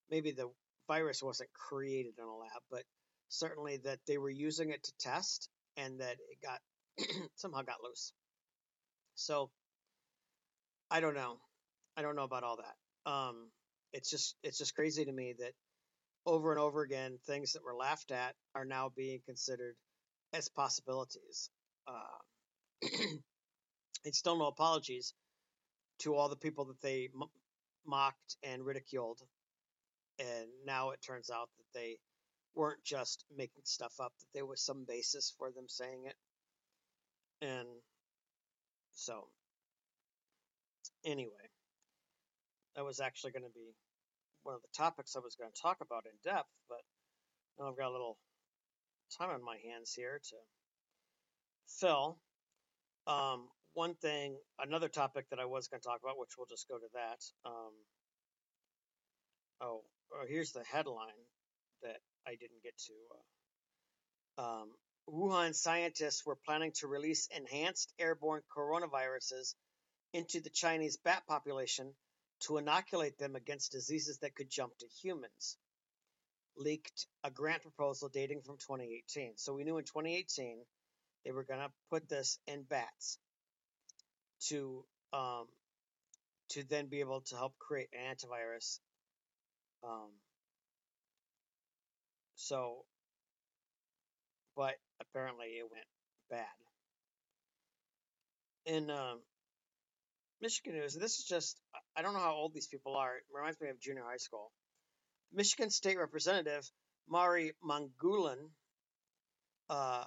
[0.09, 0.49] maybe the
[0.87, 2.85] virus wasn't created in a lab, but
[3.31, 6.61] certainly that they were using it to test and that it got
[7.35, 8.13] somehow got loose.
[9.17, 9.51] So
[10.91, 11.39] I don't know.
[11.97, 13.11] I don't know about all that.
[13.11, 13.51] Um,
[13.93, 15.53] it's just it's just crazy to me that
[16.27, 19.77] over and over again things that were laughed at are now being considered
[20.33, 21.51] as possibilities.
[21.87, 22.35] Uh,
[24.05, 25.15] and still no apologies
[26.01, 27.29] to all the people that they m-
[27.87, 29.21] mocked and ridiculed.
[30.19, 31.99] And now it turns out that they
[32.55, 36.17] weren't just making stuff up, that there was some basis for them saying it.
[37.47, 37.69] And
[38.97, 39.29] so,
[41.05, 41.51] anyway,
[42.75, 43.75] that was actually going to be
[44.43, 46.81] one of the topics I was going to talk about in depth, but
[47.59, 48.17] now I've got a little
[49.19, 50.37] time on my hands here to
[51.69, 52.19] fill.
[53.07, 56.67] Um, one thing, another topic that I was going to talk about, which we'll just
[56.67, 57.21] go to that.
[57.45, 57.73] Um,
[59.61, 59.83] oh,
[60.15, 61.21] oh, here's the headline
[61.83, 62.95] that I didn't get to.
[64.39, 64.69] Uh, um,
[65.09, 69.55] Wuhan scientists were planning to release enhanced airborne coronaviruses
[70.13, 71.95] into the Chinese bat population
[72.41, 75.57] to inoculate them against diseases that could jump to humans.
[76.57, 79.33] Leaked a grant proposal dating from 2018.
[79.37, 80.59] So we knew in 2018
[81.25, 83.19] they were going to put this in bats
[84.49, 85.47] to um,
[86.51, 88.79] to then be able to help create an antivirus.
[89.85, 90.11] Um,
[92.37, 92.85] so,
[94.57, 95.87] but apparently it went
[96.31, 96.47] bad.
[98.65, 99.21] In um,
[100.41, 101.61] Michigan news, this is just,
[101.97, 103.17] I don't know how old these people are.
[103.17, 104.51] It reminds me of junior high school.
[105.33, 106.69] Michigan State Representative
[107.09, 108.51] Mari Manoogian,
[109.71, 110.05] uh,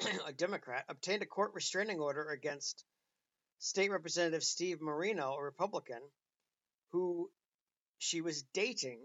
[0.26, 2.84] a Democrat, obtained a court restraining order against
[3.58, 6.00] State Representative Steve Marino, a Republican,
[6.92, 7.30] who
[7.98, 9.00] she was dating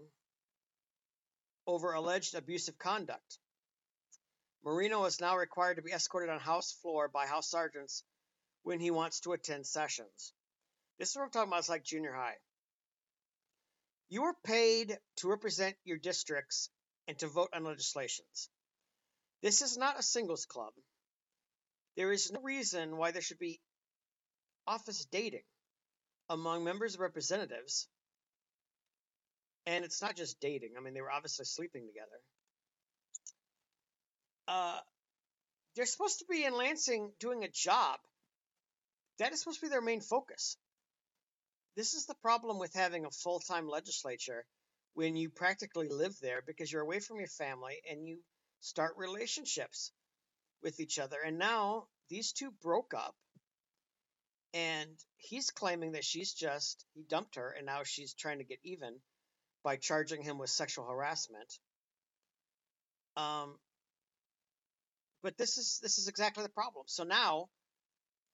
[1.66, 3.38] over alleged abusive conduct.
[4.64, 8.04] Marino is now required to be escorted on House floor by House sergeants
[8.62, 10.34] when he wants to attend sessions.
[10.98, 11.60] This is what I'm talking about.
[11.60, 12.36] It's like junior high.
[14.10, 16.68] You are paid to represent your districts
[17.08, 18.50] and to vote on legislations.
[19.42, 20.72] This is not a singles club.
[21.96, 23.60] There is no reason why there should be
[24.66, 25.44] office dating
[26.28, 27.88] among members of representatives.
[29.66, 30.70] And it's not just dating.
[30.76, 32.20] I mean, they were obviously sleeping together.
[34.50, 34.80] Uh,
[35.76, 38.00] they're supposed to be in Lansing doing a job.
[39.20, 40.56] That is supposed to be their main focus.
[41.76, 44.44] This is the problem with having a full time legislature
[44.94, 48.18] when you practically live there because you're away from your family and you
[48.60, 49.92] start relationships
[50.64, 51.18] with each other.
[51.24, 53.14] And now these two broke up
[54.52, 58.58] and he's claiming that she's just he dumped her and now she's trying to get
[58.64, 58.96] even
[59.62, 61.54] by charging him with sexual harassment.
[63.16, 63.56] Um
[65.22, 66.84] but this is this is exactly the problem.
[66.86, 67.48] So now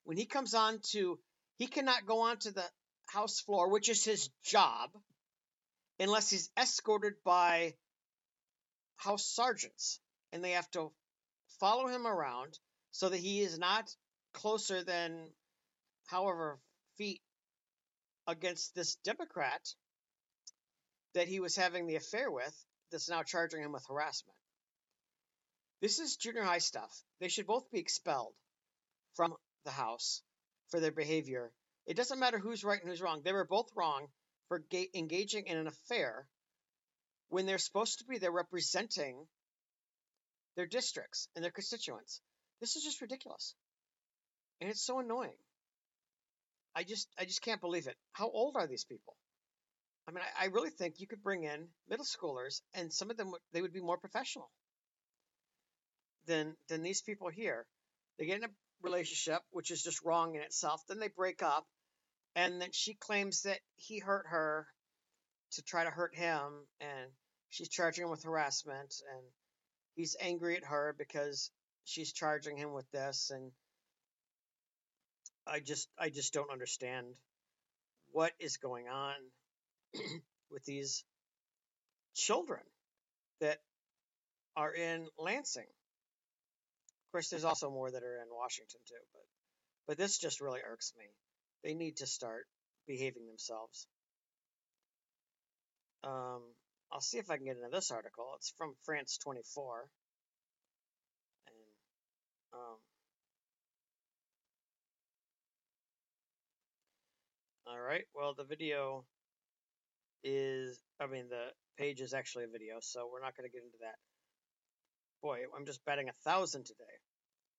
[0.04, 1.18] when he comes on to
[1.58, 2.64] he cannot go on to the
[3.06, 4.90] house floor, which is his job,
[5.98, 7.74] unless he's escorted by
[8.96, 10.00] house sergeants
[10.32, 10.90] and they have to
[11.60, 12.58] follow him around
[12.92, 13.88] so that he is not
[14.32, 15.30] closer than
[16.06, 16.58] however
[16.96, 17.20] feet
[18.26, 19.60] against this Democrat
[21.14, 24.36] that he was having the affair with that's now charging him with harassment.
[25.80, 27.02] This is junior high stuff.
[27.20, 28.34] They should both be expelled
[29.14, 29.34] from
[29.64, 30.22] the House
[30.70, 31.52] for their behavior
[31.86, 33.22] it doesn't matter who's right and who's wrong.
[33.22, 34.08] They were both wrong
[34.48, 36.28] for ga- engaging in an affair
[37.28, 39.26] when they're supposed to be there representing
[40.56, 42.20] their districts and their constituents.
[42.60, 43.54] This is just ridiculous.
[44.60, 45.36] And it's so annoying.
[46.74, 47.96] I just I just can't believe it.
[48.12, 49.16] How old are these people?
[50.08, 53.16] I mean, I, I really think you could bring in middle schoolers, and some of
[53.16, 54.50] them they would be more professional
[56.26, 57.66] than than these people here.
[58.18, 58.50] They get in a
[58.82, 60.82] relationship, which is just wrong in itself.
[60.88, 61.66] Then they break up,
[62.34, 64.66] and then she claims that he hurt her
[65.52, 67.10] to try to hurt him and
[67.50, 69.22] she's charging him with harassment, and
[69.94, 71.50] he's angry at her because
[71.84, 73.50] she's charging him with this, and
[75.46, 77.06] I just I just don't understand
[78.12, 79.14] what is going on
[80.50, 81.04] with these
[82.14, 82.62] children
[83.40, 83.58] that
[84.56, 85.66] are in Lansing.
[87.16, 89.22] Course, there's also more that are in Washington too, but
[89.86, 91.06] but this just really irks me.
[91.64, 92.44] They need to start
[92.86, 93.86] behaving themselves.
[96.04, 96.42] Um,
[96.92, 98.32] I'll see if I can get into this article.
[98.36, 99.88] It's from France 24.
[101.46, 101.56] And
[102.52, 102.76] um,
[107.66, 108.04] all right.
[108.14, 109.06] Well, the video
[110.22, 111.46] is, I mean, the
[111.78, 113.94] page is actually a video, so we're not going to get into that.
[115.22, 116.84] Boy, I'm just betting a thousand today.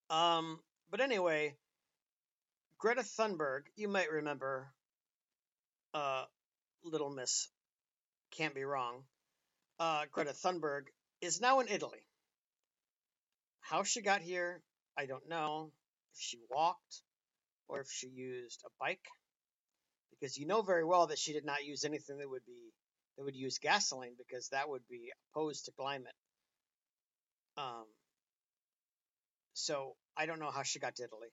[0.10, 1.56] Um, but anyway,
[2.80, 4.72] Greta Thunberg, you might remember,
[5.94, 6.24] uh,
[6.84, 7.50] Little Miss
[8.32, 9.04] can't be wrong.
[9.80, 10.84] Uh, Greta Thunberg
[11.22, 12.06] is now in Italy.
[13.62, 14.62] How she got here,
[14.98, 15.72] I don't know.
[16.14, 17.02] If she walked
[17.68, 19.06] or if she used a bike,
[20.12, 22.72] because you know very well that she did not use anything that would be
[23.18, 26.14] that would use gasoline because that would be opposed to climate.
[27.58, 27.86] Um,
[29.58, 31.30] so I don't know how she got to Italy,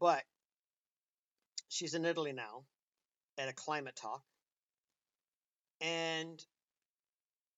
[0.00, 0.22] but
[1.68, 2.64] she's in Italy now
[3.38, 4.22] at a climate talk,
[5.80, 6.44] and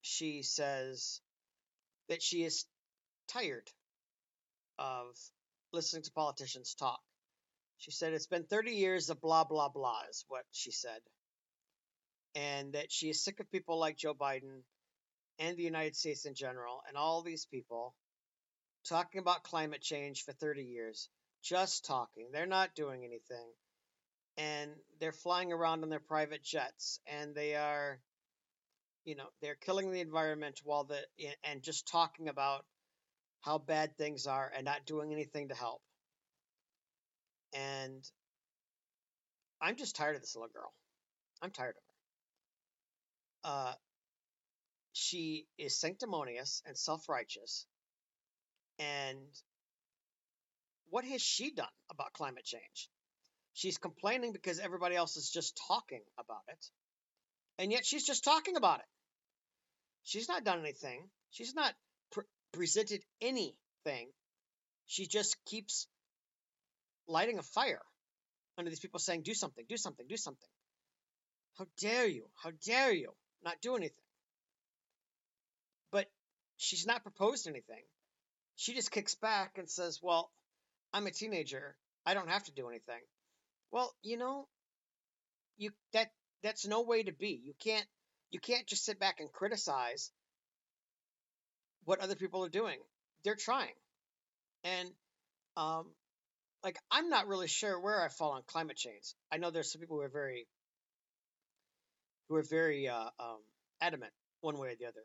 [0.03, 1.21] she says
[2.11, 2.67] that she is
[3.29, 3.71] tired
[4.79, 5.07] of
[5.73, 7.01] listening to politicians talk.
[7.79, 11.01] She said it's been 30 years of blah, blah, blah, is what she said.
[12.35, 14.63] And that she is sick of people like Joe Biden
[15.39, 17.95] and the United States in general and all these people
[18.89, 21.09] talking about climate change for 30 years,
[21.43, 22.29] just talking.
[22.33, 23.53] They're not doing anything.
[24.39, 28.01] And they're flying around on their private jets and they are
[29.05, 30.99] you know they're killing the environment while the
[31.45, 32.65] and just talking about
[33.41, 35.83] how bad things are and not doing anything to help
[37.55, 38.05] and
[39.61, 40.73] i'm just tired of this little girl
[41.43, 43.73] i'm tired of her uh
[44.93, 47.67] she is sanctimonious and self-righteous
[48.79, 49.19] and
[50.91, 52.89] what has she done about climate change
[53.55, 56.71] she's complaining because everybody else is just talking about it
[57.59, 58.87] and yet she's just talking about it.
[60.05, 61.09] She's not done anything.
[61.31, 61.73] She's not
[62.11, 64.11] pre- presented anything.
[64.87, 65.87] She just keeps
[67.07, 67.83] lighting a fire
[68.59, 70.49] under these people saying, do something, do something, do something.
[71.59, 72.25] How dare you?
[72.43, 73.13] How dare you
[73.45, 73.97] not do anything?
[75.91, 76.07] But
[76.57, 77.85] she's not proposed anything.
[78.57, 80.31] She just kicks back and says, well,
[80.93, 81.77] I'm a teenager.
[82.05, 83.01] I don't have to do anything.
[83.71, 84.47] Well, you know,
[85.57, 86.11] you that
[86.43, 87.41] that's no way to be.
[87.45, 87.87] You can't
[88.31, 90.11] you can't just sit back and criticize
[91.85, 92.79] what other people are doing.
[93.25, 93.75] They're trying.
[94.65, 94.91] And
[95.57, 95.87] um
[96.63, 99.15] like I'm not really sure where I fall on climate change.
[99.33, 100.47] I know there's some people who are very
[102.29, 103.39] who are very uh, um,
[103.81, 105.03] adamant one way or the other.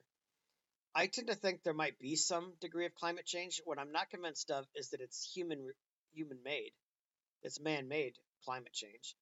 [0.98, 3.62] I tend to think there might be some degree of climate change.
[3.66, 5.70] What I'm not convinced of is that it's human
[6.12, 6.72] human made.
[7.44, 8.14] It's man made
[8.46, 9.16] climate change.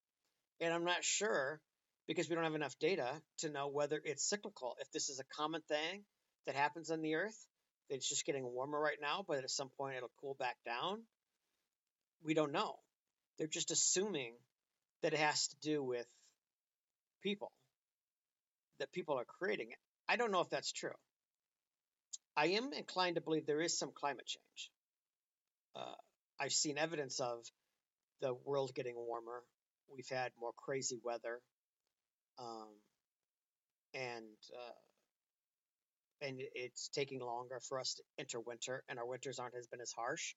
[0.61, 1.59] And I'm not sure
[2.07, 4.77] because we don't have enough data to know whether it's cyclical.
[4.79, 6.05] If this is a common thing
[6.45, 7.37] that happens on the Earth,
[7.89, 11.01] that it's just getting warmer right now, but at some point it'll cool back down.
[12.23, 12.75] We don't know.
[13.37, 14.35] They're just assuming
[15.01, 16.07] that it has to do with
[17.21, 17.51] people,
[18.79, 19.77] that people are creating it.
[20.07, 20.95] I don't know if that's true.
[22.37, 24.71] I am inclined to believe there is some climate change.
[25.75, 25.95] Uh,
[26.39, 27.45] I've seen evidence of
[28.21, 29.43] the world getting warmer.
[29.93, 31.41] We've had more crazy weather
[32.39, 32.69] um,
[33.93, 34.73] and uh,
[36.27, 39.81] and it's taking longer for us to enter winter, and our winters aren't has been
[39.81, 40.33] as harsh.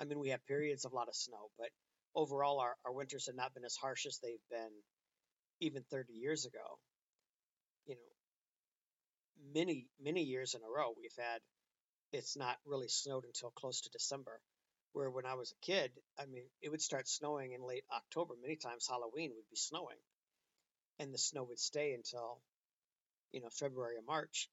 [0.00, 1.68] I mean, we have periods of a lot of snow, but
[2.14, 4.72] overall, our, our winters have not been as harsh as they've been
[5.60, 6.78] even 30 years ago.
[7.86, 8.17] You know,
[9.54, 11.40] many many years in a row, we've had
[12.12, 14.40] it's not really snowed until close to December.
[14.92, 18.34] Where when I was a kid, I mean, it would start snowing in late October.
[18.40, 19.98] Many times Halloween would be snowing
[20.98, 22.40] and the snow would stay until
[23.32, 24.48] you know February or March.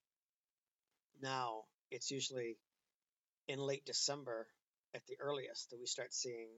[1.22, 2.58] Now it's usually
[3.48, 4.48] in late December
[4.94, 6.50] at the earliest that we start seeing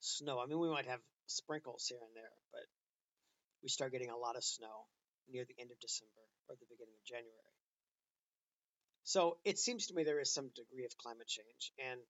[0.00, 0.38] snow.
[0.40, 2.62] I mean, we might have sprinkles here and there, but
[3.62, 4.86] we start getting a lot of snow
[5.30, 7.54] near the end of December or the beginning of January.
[9.04, 12.00] So it seems to me there is some degree of climate change and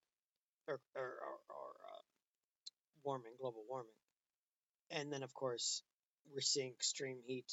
[0.67, 2.03] or or, or, or uh,
[3.05, 4.01] warming, global warming,
[4.91, 5.83] and then of course
[6.33, 7.51] we're seeing extreme heat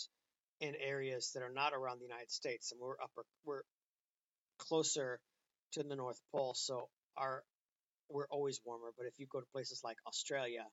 [0.62, 3.62] in areas that are not around the United States, and we're upper we're
[4.58, 5.20] closer
[5.74, 7.44] to the North Pole, so our
[8.10, 8.92] we're always warmer.
[8.98, 10.66] But if you go to places like Australia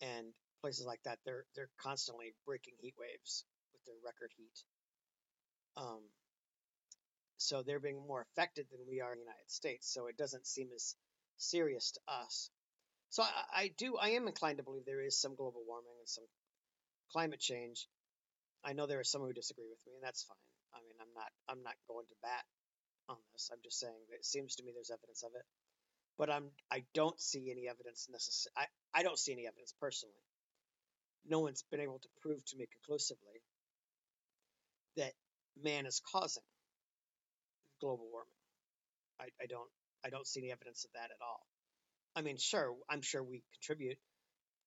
[0.00, 0.26] and
[0.60, 3.44] places like that, they're they're constantly breaking heat waves
[3.86, 4.58] their record heat.
[5.76, 6.02] Um,
[7.38, 9.92] so they're being more affected than we are in the United States.
[9.92, 10.94] So it doesn't seem as
[11.36, 12.50] serious to us.
[13.10, 16.08] So I, I do I am inclined to believe there is some global warming and
[16.08, 16.24] some
[17.12, 17.86] climate change.
[18.64, 20.36] I know there are some who disagree with me, and that's fine.
[20.74, 22.44] I mean, I'm not I'm not going to bat
[23.08, 23.50] on this.
[23.52, 25.46] I'm just saying that it seems to me there's evidence of it,
[26.18, 28.52] but I'm I don't see any evidence necessary.
[28.56, 30.24] I I don't see any evidence personally.
[31.28, 33.42] No one's been able to prove to me conclusively
[34.96, 35.12] that
[35.62, 36.42] man is causing
[37.80, 38.28] global warming.
[39.20, 39.70] I, I don't
[40.04, 41.46] I don't see any evidence of that at all.
[42.16, 43.98] I mean, sure, I'm sure we contribute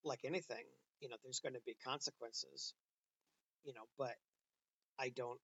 [0.03, 0.65] like anything.
[1.01, 2.73] You know, there's going to be consequences.
[3.63, 4.15] You know, but
[4.99, 5.39] I don't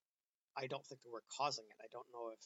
[0.57, 1.77] I don't think that we're causing it.
[1.83, 2.39] I don't know if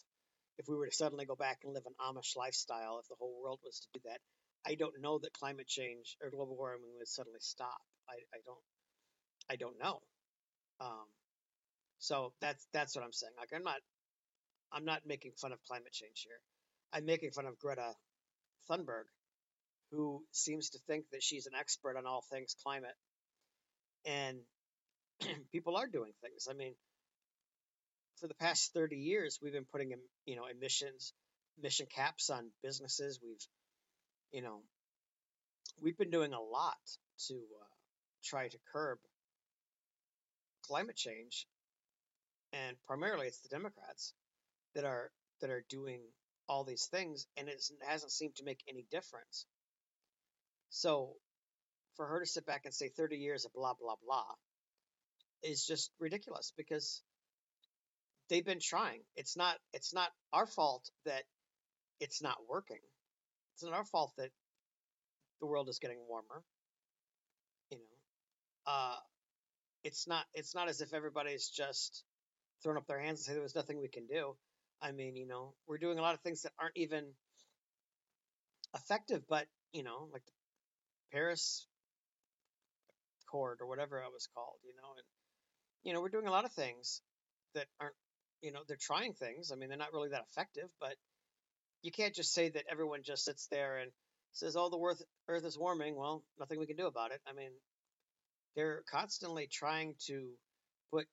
[0.59, 3.39] if we were to suddenly go back and live an Amish lifestyle, if the whole
[3.41, 4.19] world was to do that,
[4.67, 7.79] I don't know that climate change or global warming would suddenly stop.
[8.09, 8.63] I, I don't
[9.49, 10.01] I don't know.
[10.81, 11.07] Um,
[12.00, 13.34] so that's that's what I'm saying.
[13.38, 13.80] Like I'm not
[14.72, 16.39] I'm not making fun of climate change here.
[16.93, 17.93] I'm making fun of Greta
[18.70, 19.06] Thunberg,
[19.91, 22.95] who seems to think that she's an expert on all things climate.
[24.06, 24.39] And
[25.52, 26.47] people are doing things.
[26.50, 26.74] I mean,
[28.20, 29.93] for the past 30 years, we've been putting,
[30.26, 31.14] you know, emissions,
[31.58, 33.20] emission caps on businesses.
[33.22, 33.45] We've,
[34.32, 34.62] you know,
[35.82, 36.78] we've been doing a lot
[37.28, 37.66] to uh,
[38.24, 39.00] try to curb
[40.66, 41.47] climate change.
[42.54, 44.14] And primarily it's the Democrats
[44.76, 46.02] that are that are doing
[46.47, 49.45] all these things, and it hasn't seemed to make any difference.
[50.70, 51.16] So,
[51.95, 54.26] for her to sit back and say 30 years of blah blah blah
[55.43, 57.02] is just ridiculous because
[58.30, 59.02] they've been trying.
[59.16, 61.24] It's not it's not our fault that
[62.00, 62.80] it's not working.
[63.54, 64.30] It's not our fault that
[65.41, 66.43] the world is getting warmer.
[67.72, 68.95] You know, uh,
[69.84, 72.04] it's not it's not as if everybody's just
[72.62, 74.36] throwing up their hands and say there was nothing we can do.
[74.82, 77.05] I mean, you know, we're doing a lot of things that aren't even
[78.76, 80.32] effective, but you know, like the
[81.12, 81.68] Paris
[83.24, 85.05] Accord or whatever it was called, you know, and
[85.84, 87.01] you know, we're doing a lot of things
[87.55, 87.95] that aren't,
[88.41, 89.51] you know, they're trying things.
[89.51, 90.95] I mean, they're not really that effective, but
[91.82, 93.91] you can't just say that everyone just sits there and
[94.34, 97.22] says, "Oh, the earth Earth is warming." Well, nothing we can do about it.
[97.28, 97.51] I mean,
[98.55, 100.32] they're constantly trying to
[100.91, 101.07] put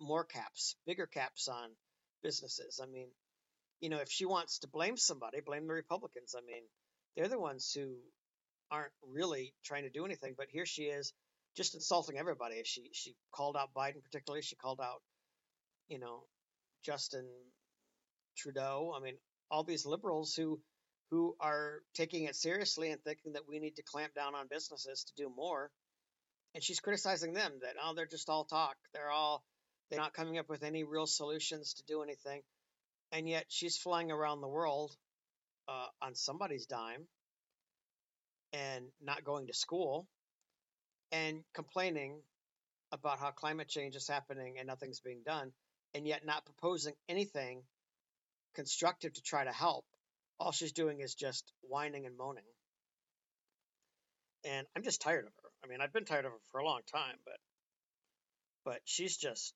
[0.00, 1.70] more caps, bigger caps on
[2.22, 2.80] businesses.
[2.82, 3.08] I mean,
[3.80, 6.34] you know, if she wants to blame somebody, blame the Republicans.
[6.36, 6.62] I mean,
[7.16, 7.96] they're the ones who
[8.70, 10.34] aren't really trying to do anything.
[10.36, 11.12] But here she is,
[11.56, 12.62] just insulting everybody.
[12.64, 14.42] She she called out Biden particularly.
[14.42, 15.00] She called out,
[15.88, 16.24] you know,
[16.84, 17.26] Justin
[18.36, 18.92] Trudeau.
[18.96, 19.16] I mean,
[19.50, 20.60] all these liberals who
[21.10, 25.04] who are taking it seriously and thinking that we need to clamp down on businesses
[25.04, 25.70] to do more.
[26.54, 28.76] And she's criticizing them that oh they're just all talk.
[28.92, 29.44] They're all
[29.90, 32.42] they're not coming up with any real solutions to do anything.
[33.12, 34.94] And yet she's flying around the world
[35.68, 37.06] uh, on somebody's dime
[38.52, 40.06] and not going to school
[41.12, 42.20] and complaining
[42.92, 45.52] about how climate change is happening and nothing's being done,
[45.94, 47.62] and yet not proposing anything
[48.54, 49.84] constructive to try to help.
[50.38, 52.44] All she's doing is just whining and moaning.
[54.44, 55.48] And I'm just tired of her.
[55.64, 57.36] I mean, I've been tired of her for a long time, but
[58.64, 59.54] but she's just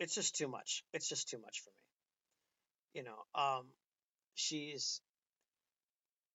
[0.00, 0.82] it's just too much.
[0.92, 3.00] It's just too much for me.
[3.00, 3.66] You know, um,
[4.34, 5.00] she's,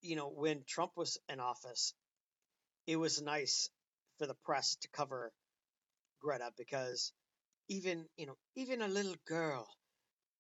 [0.02, 1.94] you know, when Trump was in office,
[2.88, 3.70] it was nice
[4.20, 5.34] for the press to cover
[6.22, 7.12] Greta because
[7.68, 9.68] even, you know, even a little girl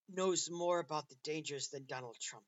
[0.09, 2.45] knows more about the dangers than Donald Trump.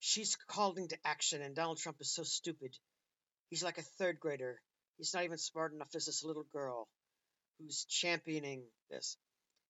[0.00, 2.76] She's called into action, and Donald Trump is so stupid.
[3.50, 4.60] He's like a third grader.
[4.98, 6.88] He's not even smart enough as this little girl
[7.58, 9.16] who's championing this.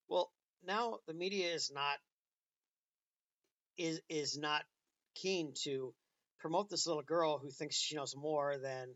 [0.09, 0.31] Well,
[0.65, 1.99] now the media is not
[3.77, 4.65] is is not
[5.15, 5.95] keen to
[6.39, 8.89] promote this little girl who thinks she knows more than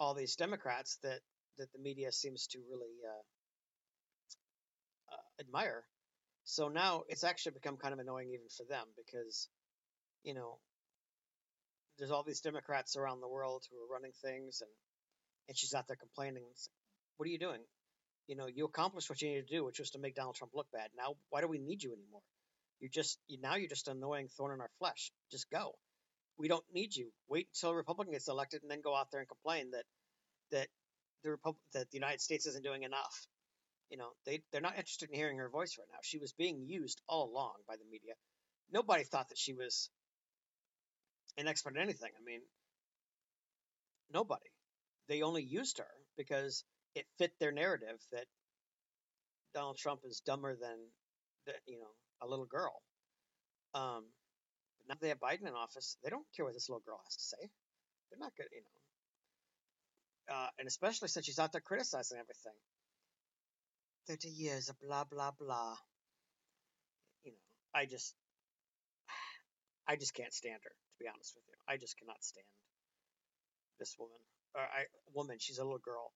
[0.00, 1.20] all these Democrats that
[1.58, 3.36] that the media seems to really uh,
[5.14, 5.84] uh, admire.
[6.44, 9.48] So now it's actually become kind of annoying even for them because,
[10.24, 10.58] you know,
[11.98, 14.70] there's all these Democrats around the world who are running things, and
[15.48, 16.44] and she's out there complaining.
[17.16, 17.60] What are you doing?
[18.26, 20.52] You know, you accomplished what you needed to do, which was to make Donald Trump
[20.54, 20.88] look bad.
[20.96, 22.22] Now, why do we need you anymore?
[22.80, 25.12] You just you, now you're just annoying thorn in our flesh.
[25.30, 25.72] Just go.
[26.38, 27.10] We don't need you.
[27.28, 29.84] Wait until a Republican gets elected and then go out there and complain that
[30.50, 30.68] that
[31.22, 33.26] the Repub- that the United States isn't doing enough.
[33.90, 35.98] You know, they they're not interested in hearing her voice right now.
[36.02, 38.14] She was being used all along by the media.
[38.72, 39.90] Nobody thought that she was
[41.36, 42.10] an expert in anything.
[42.18, 42.40] I mean,
[44.12, 44.50] nobody.
[45.08, 46.64] They only used her because
[46.94, 48.26] it fit their narrative that
[49.54, 50.78] Donald Trump is dumber than,
[51.46, 51.90] the, you know,
[52.22, 52.82] a little girl.
[53.74, 54.04] Um,
[54.78, 55.96] but now they have Biden in office.
[56.02, 57.50] They don't care what this little girl has to say.
[58.10, 60.36] They're not good, you know.
[60.36, 62.56] Uh, and especially since she's out there criticizing everything.
[64.08, 65.76] 30 years of blah, blah, blah.
[67.24, 67.38] You know,
[67.74, 68.14] I just,
[69.88, 71.54] I just can't stand her, to be honest with you.
[71.68, 72.46] I just cannot stand
[73.78, 74.18] this woman.
[74.54, 74.84] Or I,
[75.14, 76.12] woman, she's a little girl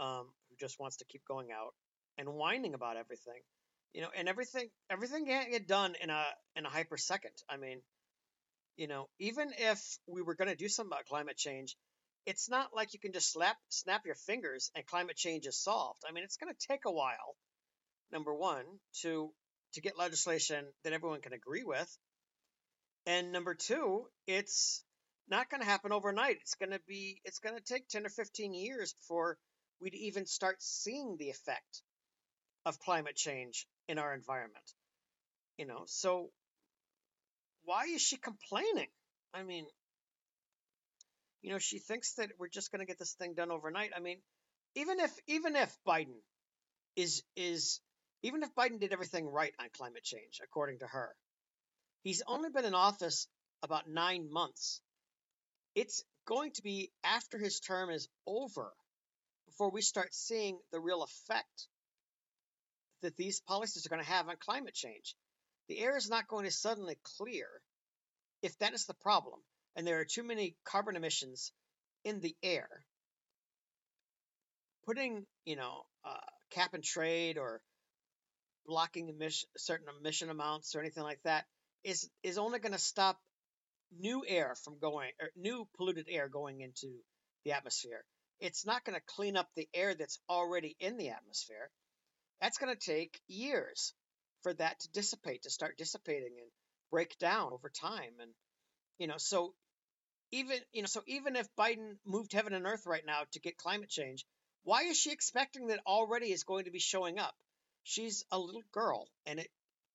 [0.00, 1.74] um, who just wants to keep going out
[2.18, 3.40] and whining about everything.
[3.92, 6.24] You know, and everything, everything can't get done in a
[6.56, 7.32] in a hyper second.
[7.48, 7.80] I mean,
[8.76, 11.76] you know, even if we were going to do something about climate change,
[12.24, 16.02] it's not like you can just slap snap your fingers and climate change is solved.
[16.08, 17.36] I mean, it's going to take a while.
[18.12, 18.64] Number one,
[19.02, 19.32] to
[19.74, 21.98] to get legislation that everyone can agree with,
[23.06, 24.84] and number two, it's
[25.28, 26.38] not going to happen overnight.
[26.40, 29.36] It's going to be it's going to take ten or fifteen years before
[29.80, 31.82] we'd even start seeing the effect
[32.66, 34.64] of climate change in our environment.
[35.56, 36.30] You know, so
[37.64, 38.88] why is she complaining?
[39.34, 39.66] I mean,
[41.42, 43.90] you know, she thinks that we're just going to get this thing done overnight.
[43.96, 44.18] I mean,
[44.74, 46.20] even if even if Biden
[46.96, 47.80] is is
[48.22, 51.14] even if Biden did everything right on climate change according to her,
[52.02, 53.26] he's only been in office
[53.62, 54.80] about 9 months.
[55.74, 58.72] It's going to be after his term is over
[59.50, 61.68] before we start seeing the real effect
[63.02, 65.16] that these policies are going to have on climate change.
[65.68, 67.46] The air is not going to suddenly clear
[68.42, 69.40] if that is the problem,
[69.76, 71.52] and there are too many carbon emissions
[72.04, 72.68] in the air.
[74.86, 76.16] Putting, you know, uh,
[76.50, 77.60] cap and trade or
[78.66, 81.44] blocking emission, certain emission amounts or anything like that
[81.84, 83.18] is is only going to stop
[83.98, 86.88] new air from going or new polluted air going into
[87.44, 88.04] the atmosphere.
[88.40, 91.70] It's not going to clean up the air that's already in the atmosphere.
[92.40, 93.92] That's going to take years
[94.42, 96.50] for that to dissipate, to start dissipating and
[96.90, 98.12] break down over time.
[98.20, 98.30] And,
[98.98, 99.54] you know, so
[100.32, 103.58] even, you know, so even if Biden moved heaven and earth right now to get
[103.58, 104.24] climate change,
[104.62, 107.34] why is she expecting that already is going to be showing up?
[107.84, 109.48] She's a little girl and it,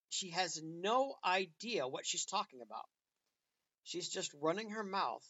[0.10, 2.86] she has no idea what she's talking about.
[3.84, 5.24] She's just running her mouth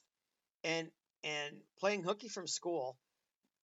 [0.64, 0.90] and
[1.24, 2.98] and playing hooky from school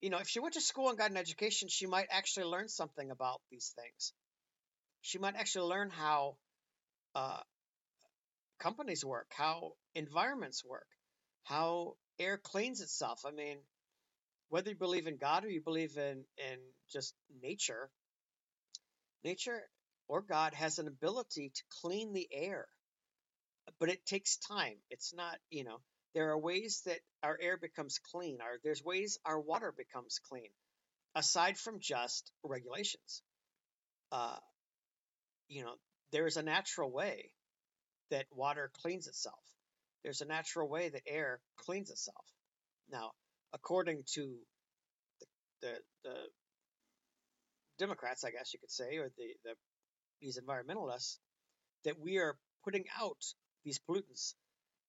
[0.02, 2.68] you know, if she went to school and got an education, she might actually learn
[2.68, 4.12] something about these things.
[5.00, 6.36] She might actually learn how
[7.14, 7.40] uh,
[8.58, 10.88] companies work, how environments work,
[11.44, 13.22] how air cleans itself.
[13.24, 13.58] I mean,
[14.48, 16.58] whether you believe in God or you believe in, in
[16.92, 17.88] just nature,
[19.22, 19.62] nature
[20.08, 22.66] or God has an ability to clean the air,
[23.78, 24.76] but it takes time.
[24.90, 25.78] It's not, you know,
[26.14, 28.38] there are ways that our air becomes clean.
[28.40, 30.50] Our, there's ways our water becomes clean,
[31.14, 33.22] aside from just regulations.
[34.10, 34.36] Uh,
[35.48, 35.74] you know,
[36.12, 37.30] there is a natural way
[38.10, 39.40] that water cleans itself.
[40.04, 42.24] There's a natural way that air cleans itself.
[42.90, 43.12] Now,
[43.54, 44.36] according to
[45.20, 45.26] the,
[45.62, 46.14] the, the
[47.78, 49.54] Democrats, I guess you could say, or the, the
[50.20, 51.18] these environmentalists,
[51.84, 53.16] that we are putting out
[53.64, 54.34] these pollutants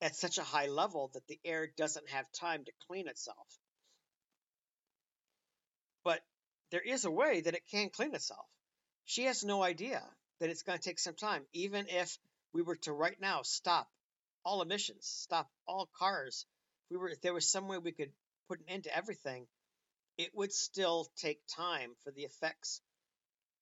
[0.01, 3.47] at such a high level that the air doesn't have time to clean itself.
[6.03, 6.21] But
[6.71, 8.45] there is a way that it can clean itself.
[9.05, 10.01] She has no idea
[10.39, 12.17] that it's going to take some time, even if
[12.53, 13.89] we were to right now stop
[14.45, 16.45] all emissions, stop all cars.
[16.85, 18.11] If we were, if there was some way we could
[18.47, 19.47] put an end to everything,
[20.17, 22.81] it would still take time for the effects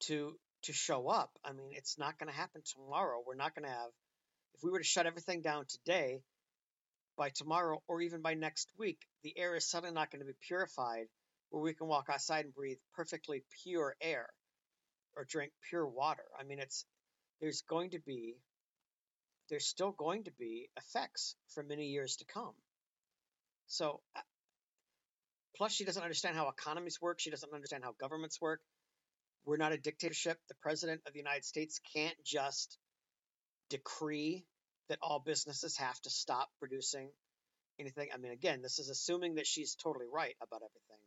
[0.02, 1.32] to to show up.
[1.44, 3.24] I mean, it's not going to happen tomorrow.
[3.26, 3.92] We're not going to have
[4.62, 6.22] if we were to shut everything down today,
[7.18, 10.38] by tomorrow or even by next week, the air is suddenly not going to be
[10.48, 11.08] purified
[11.50, 14.28] where we can walk outside and breathe perfectly pure air
[15.16, 16.24] or drink pure water.
[16.40, 16.86] I mean, it's
[17.42, 18.36] there's going to be
[19.50, 22.54] there's still going to be effects for many years to come.
[23.68, 24.22] So, uh,
[25.58, 27.20] plus she doesn't understand how economies work.
[27.20, 28.62] She doesn't understand how governments work.
[29.44, 30.38] We're not a dictatorship.
[30.48, 32.78] The president of the United States can't just
[33.70, 34.46] decree
[34.90, 37.10] that all businesses have to stop producing
[37.80, 38.10] anything.
[38.14, 41.04] I mean, again, this is assuming that she's totally right about everything.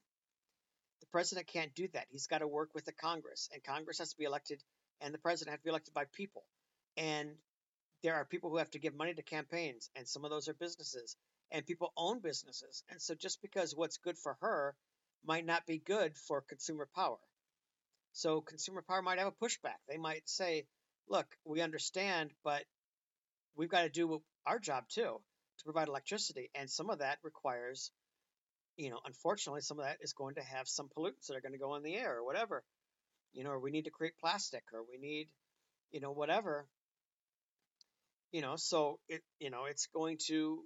[1.00, 2.06] The president can't do that.
[2.10, 4.62] He's got to work with the Congress, and Congress has to be elected,
[5.00, 6.44] and the president has to be elected by people.
[6.96, 7.30] And
[8.02, 10.54] there are people who have to give money to campaigns, and some of those are
[10.54, 11.16] businesses,
[11.50, 12.82] and people own businesses.
[12.90, 14.74] And so just because what's good for her
[15.26, 17.18] might not be good for consumer power.
[18.12, 19.80] So consumer power might have a pushback.
[19.88, 20.66] They might say,
[21.08, 22.62] look, we understand, but
[23.56, 25.20] we've got to do our job too
[25.58, 26.50] to provide electricity.
[26.54, 27.90] And some of that requires,
[28.76, 31.52] you know, unfortunately, some of that is going to have some pollutants that are going
[31.52, 32.62] to go in the air or whatever.
[33.32, 35.28] You know, or we need to create plastic or we need,
[35.90, 36.66] you know, whatever.
[38.32, 40.62] You know, so it, you know, it's going to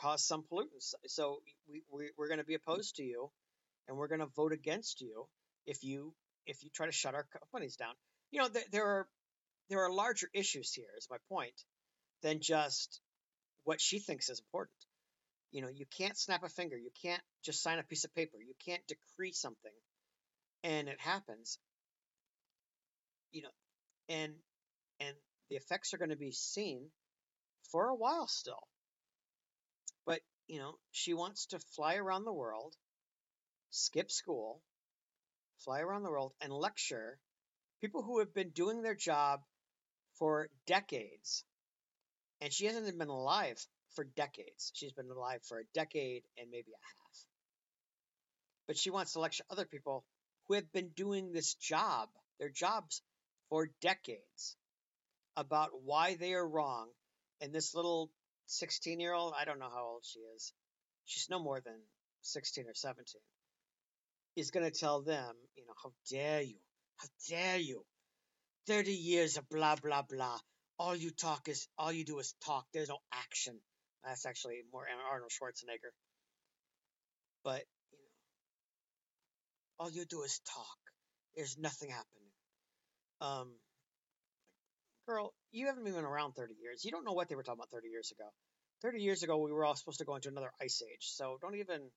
[0.00, 0.94] cause some pollutants.
[1.06, 1.40] So
[1.70, 3.30] we, we we're going to be opposed to you,
[3.86, 5.26] and we're going to vote against you
[5.66, 6.14] if you
[6.46, 7.94] if you try to shut our companies down.
[8.30, 9.08] You know, there, there are
[9.70, 10.86] there are larger issues here.
[10.96, 11.54] Is my point
[12.22, 13.00] than just
[13.64, 14.76] what she thinks is important.
[15.50, 16.76] You know, you can't snap a finger.
[16.76, 18.38] You can't just sign a piece of paper.
[18.38, 19.72] You can't decree something,
[20.62, 21.58] and it happens.
[23.32, 23.54] You know,
[24.08, 24.34] and
[25.00, 25.16] and
[25.50, 26.90] the effects are going to be seen
[27.70, 28.68] for a while still.
[30.06, 32.74] But you know, she wants to fly around the world,
[33.70, 34.62] skip school,
[35.58, 37.18] fly around the world, and lecture
[37.80, 39.40] people who have been doing their job
[40.14, 41.44] for decades
[42.40, 43.58] and she hasn't been alive
[43.94, 44.70] for decades.
[44.74, 47.26] She's been alive for a decade and maybe a half.
[48.66, 50.04] But she wants to lecture other people
[50.46, 52.08] who have been doing this job,
[52.38, 53.02] their jobs,
[53.48, 54.56] for decades,
[55.36, 56.88] about why they are wrong.
[57.40, 58.10] And this little
[58.46, 60.52] 16 year old, I don't know how old she is,
[61.06, 61.80] she's no more than
[62.22, 63.20] 16 or 17,
[64.36, 66.58] is going to tell them, you know, how dare you?
[66.96, 67.84] How dare you?
[68.66, 70.38] 30 years of blah, blah, blah
[70.78, 72.66] all you talk is all you do is talk.
[72.72, 73.58] There's no action.
[74.04, 75.90] That's actually more Arnold Schwarzenegger.
[77.44, 80.78] But you know, all you do is talk.
[81.36, 82.30] There's nothing happening.
[83.20, 83.52] Um,
[85.06, 86.84] girl, you haven't been around 30 years.
[86.84, 88.28] You don't know what they were talking about 30 years ago.
[88.82, 91.10] 30 years ago, we were all supposed to go into another ice age.
[91.10, 91.90] So don't even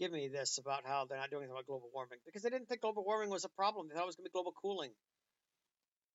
[0.00, 2.66] give me this about how they're not doing anything about global warming because they didn't
[2.68, 3.86] think global warming was a problem.
[3.88, 4.90] They thought it was going to be global cooling.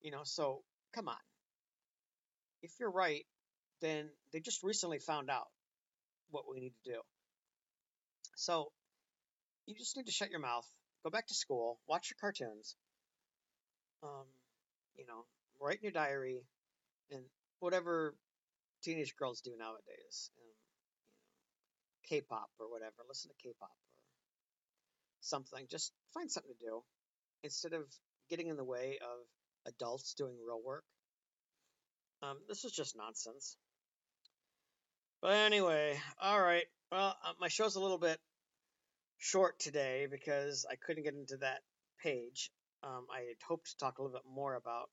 [0.01, 0.61] You know, so
[0.93, 1.15] come on
[2.65, 3.25] if you're right,
[3.81, 5.47] then they just recently found out
[6.31, 6.99] what we need to do.
[8.35, 8.71] So
[9.65, 10.67] you just need to shut your mouth,
[11.03, 12.75] go back to school, watch your cartoons,
[14.03, 14.25] um,
[14.97, 15.25] you know,
[15.61, 16.41] write in your diary,
[17.11, 17.21] and
[17.59, 18.15] whatever
[18.83, 22.95] teenage girls do nowadays, um, you know, K-pop or whatever.
[23.07, 23.93] Listen to K-pop or
[25.21, 25.65] something.
[25.69, 26.83] Just find something to do
[27.43, 27.83] instead of
[28.29, 30.83] getting in the way of adults doing real work.
[32.25, 33.57] Um, this is just nonsense.
[35.21, 36.65] But anyway, all right.
[36.91, 38.19] Well, uh, my show's a little bit
[39.17, 41.59] short today because I couldn't get into that
[42.01, 42.51] page.
[42.83, 44.89] Um, I had hoped to talk a little bit more about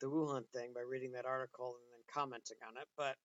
[0.00, 3.16] the Wuhan thing by reading that article and then commenting on it, but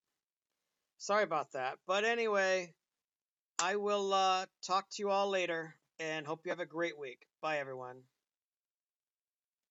[0.97, 1.77] sorry about that.
[1.87, 2.73] But anyway,
[3.59, 7.19] I will uh, talk to you all later and hope you have a great week.
[7.41, 7.97] Bye, everyone.